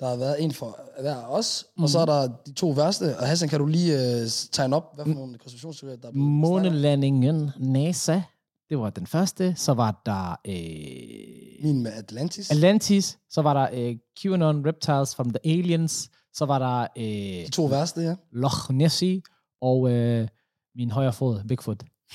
[0.00, 1.82] Der har været en for hver af os, mm.
[1.82, 3.18] og så er der de to værste.
[3.18, 6.28] Og Hassan, kan du lige øh, tegne op, hvad for nogle konstitutionsserier, der er blevet?
[6.28, 8.20] Månelandingen NASA.
[8.68, 9.54] Det var den første.
[9.56, 12.50] Så var der øh, Min med Atlantis.
[12.50, 13.18] Atlantis.
[13.30, 16.10] Så var der øh, QAnon Reptiles from the Aliens.
[16.38, 18.14] Så var der øh, de to værste, ja.
[18.32, 19.22] Loch Nessie.
[19.62, 20.28] Og øh,
[20.76, 21.82] min højre fod, Bigfoot.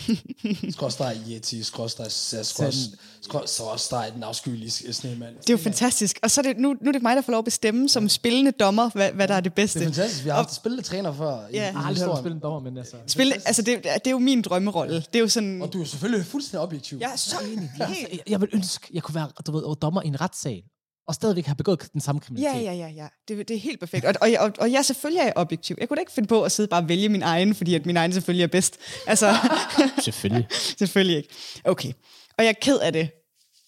[0.70, 5.36] skråstrej Yeti, skråstrej skråstrej- den afskyelige snemand.
[5.36, 6.20] Det er jo fantastisk.
[6.24, 8.10] Og så er det, nu, nu er det mig, der får lov at bestemme som
[8.10, 9.80] spillende dommer, hvad, hvad der er det bedste.
[9.80, 10.24] Det er fantastisk.
[10.24, 11.64] Vi har haft spillende træner før i, Ja.
[11.64, 12.18] Jeg har aldrig hørt om historien.
[12.24, 12.96] spille en dommer, men altså...
[13.08, 14.96] Spille, altså det, det er jo min drømmerolle.
[14.96, 15.62] Det er jo sådan...
[15.62, 16.98] Og du er selvfølgelig fuldstændig objektiv.
[17.02, 17.62] Jeg er så helt...
[17.80, 20.62] jeg, jeg vil ønske, jeg kunne være du ved, dommer i en retssal,
[21.08, 22.64] og stadigvæk have begået den samme kriminalitet.
[22.66, 23.08] Ja, ja, ja, ja.
[23.28, 24.06] Det, det er helt perfekt.
[24.06, 25.76] Og, og, og, og jeg selvfølgelig er objektiv.
[25.80, 27.86] Jeg kunne da ikke finde på at sidde bare og vælge min egen, fordi at
[27.86, 28.78] min egen selvfølgelig er bedst.
[29.08, 29.36] Altså,
[30.04, 30.48] Selvfølgelig.
[30.80, 31.30] selvfølgelig ikke.
[31.64, 31.92] Okay.
[32.38, 33.10] Og jeg er ked af det,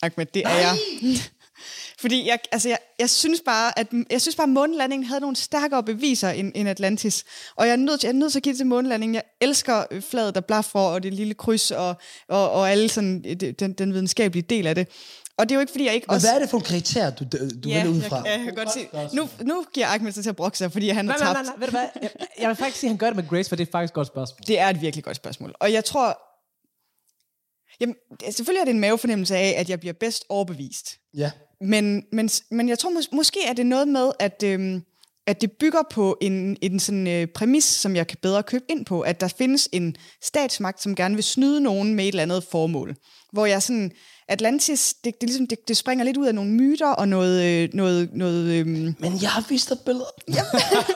[0.02, 0.26] Ahmed.
[0.26, 0.78] Det er jeg.
[2.00, 5.36] Fordi jeg, altså jeg, jeg synes bare, at jeg synes bare, at månelandingen havde nogle
[5.36, 7.24] stærkere beviser end, end Atlantis.
[7.56, 9.16] Og jeg er, nødt til, jeg er nødt til at give det til månelandingen.
[9.16, 11.96] Jeg elsker øh, flaget, der blaffer, og det lille kryds, og,
[12.30, 14.88] og, og alle sådan, det- den, den videnskabelige del af det.
[15.38, 16.28] Og det er jo ikke, fordi jeg ikke også...
[16.28, 17.26] hvad er det for en kriterier, du,
[17.64, 18.24] du Ja, vælger ud jeg, fra?
[18.30, 19.16] jeg, kan godt se.
[19.16, 21.46] Nu, nu giver Ahmed sig til at brokke sig, fordi han har Nej, nej, tabt.
[21.46, 21.88] nej, nej, ved du hvad?
[22.02, 22.10] Jeg,
[22.40, 23.94] jeg vil faktisk sige, at han gør det med Grace, for det er faktisk et
[23.94, 24.40] godt spørgsmål.
[24.48, 25.56] Det er et virkelig godt spørgsmål.
[25.60, 26.18] Og jeg tror...
[27.80, 27.96] Jamen,
[28.32, 30.90] selvfølgelig er det en mavefornemmelse af, at jeg bliver bedst overbevist.
[31.18, 31.32] Ja.
[31.62, 34.82] Men, men, men jeg tror mås- måske er det noget med, at, øhm,
[35.28, 38.86] at det bygger på en, en sådan øh, præmis, som jeg kan bedre købe ind
[38.86, 42.44] på, at der findes en statsmagt, som gerne vil snyde nogen med et eller andet
[42.52, 42.96] formål.
[43.34, 43.92] Hvor jeg sådan,
[44.28, 47.70] Atlantis, det, det, ligesom, det, det springer lidt ud af nogle myter og noget, øh,
[47.74, 50.06] noget, noget øhm, Men jeg har vist dig billeder.
[50.28, 50.42] Ja.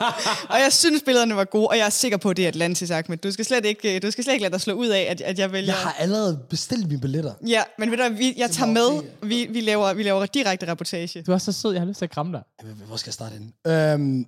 [0.54, 2.90] og jeg synes, billederne var gode, og jeg er sikker på, at det er Atlantis,
[2.90, 3.16] Ahmed.
[3.16, 5.20] Du skal slet ikke, øh, du skal slet ikke lade dig slå ud af, at,
[5.20, 5.72] at jeg vælger...
[5.72, 7.32] Jeg har allerede bestilt mine billetter.
[7.46, 11.22] Ja, men ved du, vi, jeg tager med, vi, vi, laver, vi laver direkte reportage.
[11.22, 12.42] Du er så sød, jeg har lyst til at kramme dig.
[12.62, 13.92] Jamen, Hvor skal jeg starte henne?
[13.92, 14.26] Øhm,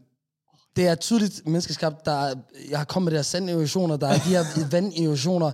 [0.77, 2.05] det er tydeligt menneskeskabt.
[2.05, 2.35] Der er,
[2.71, 5.53] jeg har kommet med de her sanderosioner, der er de her vanderosioner,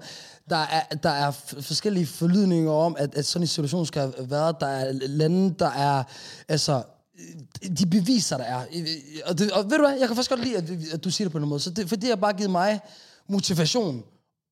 [0.50, 1.30] der er, der er
[1.60, 4.56] forskellige forlydninger om, at, at sådan en situation skal have været.
[4.60, 6.02] Der er lande, der er,
[6.48, 6.82] altså,
[7.78, 8.64] de beviser, der er.
[9.26, 11.26] Og, det, og ved du hvad, jeg kan faktisk godt lide, at, at du siger
[11.26, 11.60] det på en måde.
[11.60, 12.80] Så det, for det har bare givet mig
[13.28, 14.04] motivation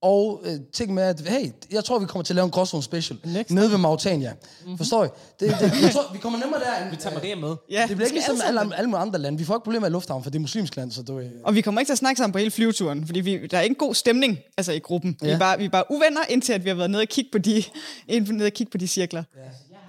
[0.03, 2.83] og øh, ting med, at hey, jeg tror, vi kommer til at lave en gråzone
[2.83, 4.33] special Next nede ved Mauritania.
[4.33, 4.77] Mm-hmm.
[4.79, 5.09] Forstår I?
[5.41, 6.91] Det, det, jeg tror, vi kommer nemmere derind.
[6.95, 7.57] Vi tager Maria med.
[7.71, 9.39] Ja, Det bliver ikke ligesom alle alle, alle andre lande.
[9.39, 11.19] Vi får ikke problemer i lufthavnen, for det er muslimsk land, så du...
[11.19, 13.59] Øh, Og vi kommer ikke til at snakke sammen på hele flyveturen, fordi vi, der
[13.59, 15.17] er ikke en god stemning altså i gruppen.
[15.23, 15.27] Ja.
[15.27, 17.31] Vi, er bare, vi er bare uvenner, indtil at vi har været nede og kigge
[17.33, 17.65] på de,
[18.33, 19.23] nede og kigge på de cirkler.
[19.37, 19.41] Ja.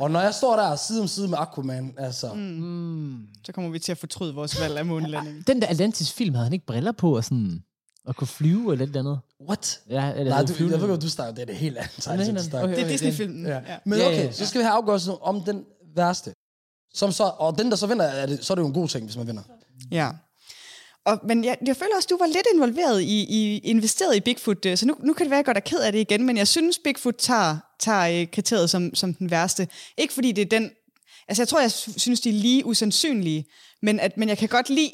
[0.03, 2.33] og når jeg står der side om side med Aquaman, altså...
[2.33, 3.17] Mm.
[3.45, 5.43] Så kommer vi til at fortryde vores valg af månelandingen.
[5.47, 7.61] Den der Atlantis-film, havde han ikke briller på og sådan...
[8.07, 9.19] Og kunne flyve eller et eller andet?
[9.49, 9.79] What?
[9.89, 11.33] Ja, eller Nej, du, flyve- jeg ved godt, du snakker.
[11.35, 12.07] Det er det helt andet.
[12.07, 12.17] Nej.
[12.17, 12.75] tegneserie, Okay.
[12.75, 13.45] Det er Disney-filmen.
[13.45, 13.53] Ja.
[13.67, 13.77] Ja.
[13.85, 15.63] Men Ja, okay, ja, så skal vi have afgørelsen om den
[15.95, 16.33] værste.
[16.93, 18.87] Som så, og den, der så vinder, er det, så er det jo en god
[18.87, 19.41] ting, hvis man vinder.
[19.91, 20.09] ja.
[21.05, 24.65] Og, men jeg, jeg føler også, du var lidt involveret i, i investeret i Bigfoot,
[24.65, 26.25] øh, så nu, nu kan det være, at jeg godt er ked af det igen,
[26.25, 29.67] men jeg synes, Bigfoot tager, tager øh, kriteriet som, som den værste.
[29.97, 30.71] Ikke fordi det er den...
[31.27, 33.45] Altså, jeg tror, jeg sy- synes, de er lige usandsynlige,
[33.81, 34.91] men, at, men jeg kan godt lide...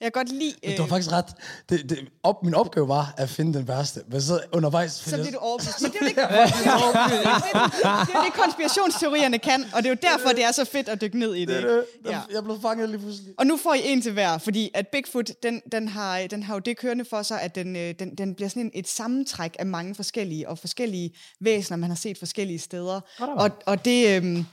[0.00, 0.54] Jeg kan godt lide...
[0.64, 1.26] Men du har faktisk ret.
[1.68, 4.00] Det, det, op, min opgave var at finde den værste.
[4.08, 4.92] Men så undervejs...
[4.92, 5.82] så bliver du overbevist.
[5.82, 6.16] Men det er jo det,
[8.06, 11.18] det, det, konspirationsteorierne kan, og det er jo derfor, det er så fedt at dykke
[11.18, 11.56] ned i det.
[11.56, 11.82] Ikke?
[12.04, 12.20] Ja.
[12.32, 13.34] Jeg blev fanget lige pludselig.
[13.38, 16.54] Og nu får I en til hver, fordi at Bigfoot, den, den, har, den har
[16.54, 19.56] jo det kørende for sig, at den, øh, den, den bliver sådan en, et sammentræk
[19.58, 23.00] af mange forskellige, og forskellige væsener, man har set forskellige steder.
[23.18, 24.46] Og, og det, øhm,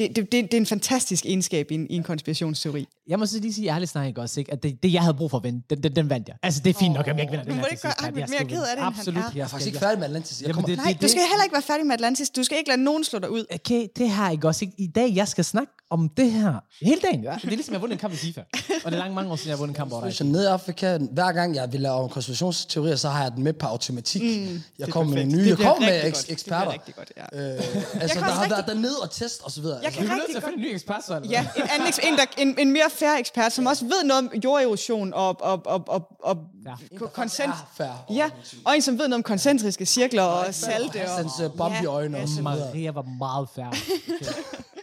[0.00, 2.86] det, det, det, det er en fantastisk egenskab i en, i en konspirationsteori.
[3.08, 4.52] Jeg må så lige sige ærligt snart ikke også, ikke?
[4.52, 6.36] at det, det, jeg havde brug for at vinde, den, den, den vandt jeg.
[6.42, 8.00] Altså, det er fint nok, om jeg ikke vinder den Du må her ikke gøre
[8.00, 9.24] Ahmed mere ked af det, end han Absolut.
[9.24, 9.30] er.
[9.34, 10.40] Jeg er faktisk ikke færdig med Atlantis.
[10.42, 12.30] Jeg Jamen, det- Nej, du skal heller ikke være færdig med Atlantis.
[12.30, 13.44] Du skal ikke lade nogen slå dig ud.
[13.54, 14.74] Okay, det har jeg også ikke.
[14.78, 17.22] I dag, jeg skal snakke om det her hele dagen.
[17.24, 17.34] Ja.
[17.34, 18.40] Det er ligesom, jeg har vundet en kamp i FIFA.
[18.84, 20.14] Og det er langt mange år siden, jeg har vundet en kamp over dig.
[20.14, 23.52] Så nede i Afrika, hver gang jeg vil lave konspirationsteorier, så har jeg den med
[23.52, 24.22] på automatik.
[24.22, 26.26] Mm, jeg kommer med nye, Det jeg kommer med rigtig eks- godt.
[26.26, 26.60] Det eksperter.
[26.60, 27.54] bliver rigtig godt, ja.
[27.54, 29.78] Øh, altså, der har været dernede og test og så videre.
[29.98, 31.14] Jeg kan er rigtig til at godt finde en ny ekspert, så.
[31.30, 34.28] Ja, en, anden, eks- en, der, en, en mere færre ekspert, som også ved noget
[34.32, 36.36] om jorderosion og, og, og, og, og
[36.66, 36.70] Ja.
[36.92, 37.04] ja.
[37.44, 38.04] er fair.
[38.14, 38.30] Ja,
[38.64, 40.96] og en, som ved noget om koncentriske cirkler og salte.
[40.96, 42.52] Og, Hassans uh, bombe i øjnene og så hvad?
[42.52, 42.66] videre.
[42.68, 43.78] Maria var meget færdig.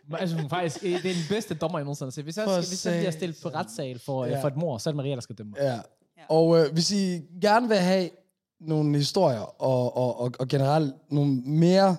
[0.09, 0.19] Okay.
[0.21, 2.23] Altså, hun faktisk, øh, det er den bedste dommer, jeg nogensinde har set.
[2.23, 4.31] Hvis jeg, For skal, hvis jeg bliver stillet på retssal for, Ja.
[4.31, 4.43] ja.
[4.43, 5.59] for et mor, så er det Maria, der skal dømme mig.
[5.61, 5.79] Ja.
[6.29, 8.09] Og øh, hvis I gerne vil have
[8.61, 11.97] nogle historier, og, og, og, og generelt nogle mere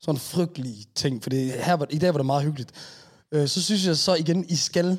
[0.00, 2.70] sådan frygtelige ting, for det, her var, i dag var det meget hyggeligt,
[3.32, 4.98] øh, så synes jeg så igen, I skal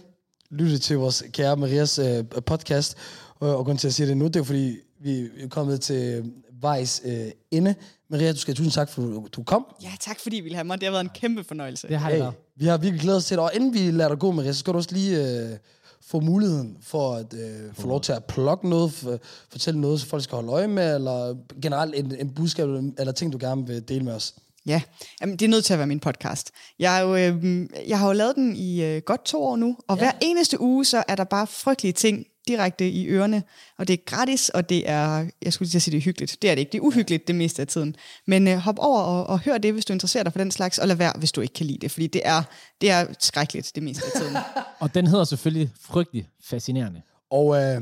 [0.51, 2.97] lytte til vores kære Marias øh, podcast,
[3.35, 6.31] og, og grunden til at sige det nu, det er fordi, vi er kommet til
[6.61, 7.75] vejs øh, ende.
[8.09, 9.65] Maria, du skal tusind tak, for du, du kom.
[9.83, 10.81] ja, tak fordi I ville have mig.
[10.81, 11.87] Det har været en kæmpe fornøjelse.
[11.87, 14.09] Det har det Hey, vi har virkelig glædet os til det, og inden vi lader
[14.09, 15.57] dig gå, Maria, så skal du også lige øh,
[16.01, 19.19] få muligheden for at øh, få lov til at plukke noget, for,
[19.49, 23.33] fortælle noget, så folk skal holde øje med, eller generelt en, en budskab eller ting,
[23.33, 24.35] du gerne vil dele med os.
[24.65, 24.81] Ja,
[25.21, 26.51] Jamen, det er nødt til at være min podcast.
[26.79, 29.77] Jeg, er jo, øh, jeg har jo lavet den i øh, godt to år nu,
[29.87, 30.01] og ja.
[30.01, 33.43] hver eneste uge, så er der bare frygtelige ting, direkte i ørerne,
[33.77, 36.37] og det er gratis, og det er, jeg skulle lige sige, det er hyggeligt.
[36.41, 37.95] Det er det ikke, det er uhyggeligt det meste af tiden.
[38.27, 40.77] Men øh, hop over og, og hør det, hvis du interesserer dig for den slags,
[40.77, 42.43] og lad være, hvis du ikke kan lide det, fordi det er,
[42.81, 44.37] det er skrækkeligt det meste af tiden.
[44.79, 47.01] Og den hedder selvfølgelig frygtelig fascinerende.
[47.31, 47.81] Og øh,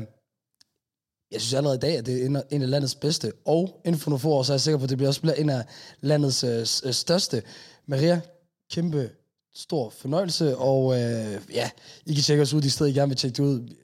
[1.32, 3.32] jeg synes allerede i dag, at det er en af, en af landets bedste.
[3.44, 5.20] Og inden for nogle få år, så er jeg sikker på, at det bliver også
[5.20, 5.64] bliver en af
[6.00, 7.42] landets øh, øh, største.
[7.86, 8.20] Maria,
[8.70, 9.10] kæmpe
[9.54, 10.56] stor fornøjelse.
[10.56, 11.70] Og øh, ja,
[12.06, 13.74] I kan tjekke os ud de steder, I gerne vil tjekke det ud.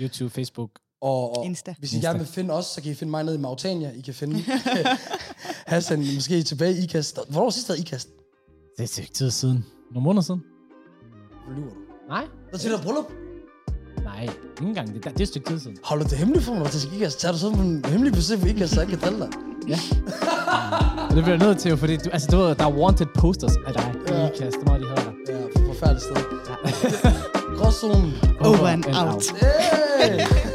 [0.00, 0.70] YouTube, Facebook.
[1.00, 1.74] Og, og Insta.
[1.78, 2.08] hvis I Insta.
[2.08, 3.92] gerne vil finde os, så kan I finde mig nede i Mauritania.
[3.96, 4.44] I kan finde
[5.66, 7.18] Hassan måske tilbage i IKAST.
[7.28, 8.08] Hvornår var sidst, der IKAST?
[8.76, 9.64] Det er stykke tid siden.
[9.90, 10.42] Nogle måneder siden.
[11.46, 11.76] Hvor lyver du?
[12.08, 12.26] Nej.
[12.50, 13.29] Hvad til der bryllup?
[14.20, 14.28] Nej,
[14.60, 14.94] ikke engang.
[14.94, 15.76] Det, det er et stykke tid siden.
[15.84, 17.20] Holder du det hemmeligt for mig, til IKAST?
[17.20, 19.28] Tager du sådan en hemmelig besøg på IKAST, så jeg kan drille dig?
[21.10, 23.52] Og det bliver jeg nødt til, fordi du, altså, du ved, der er wanted posters
[23.66, 24.14] af dig Ja.
[24.14, 24.26] ja.
[24.26, 24.56] i IKAST.
[24.58, 25.12] Det må de høre dig.
[25.28, 26.16] Ja, for forfærdeligt sted.
[27.56, 28.12] Gråzonen.
[28.40, 29.24] Over and out.
[29.40, 30.49] Hey!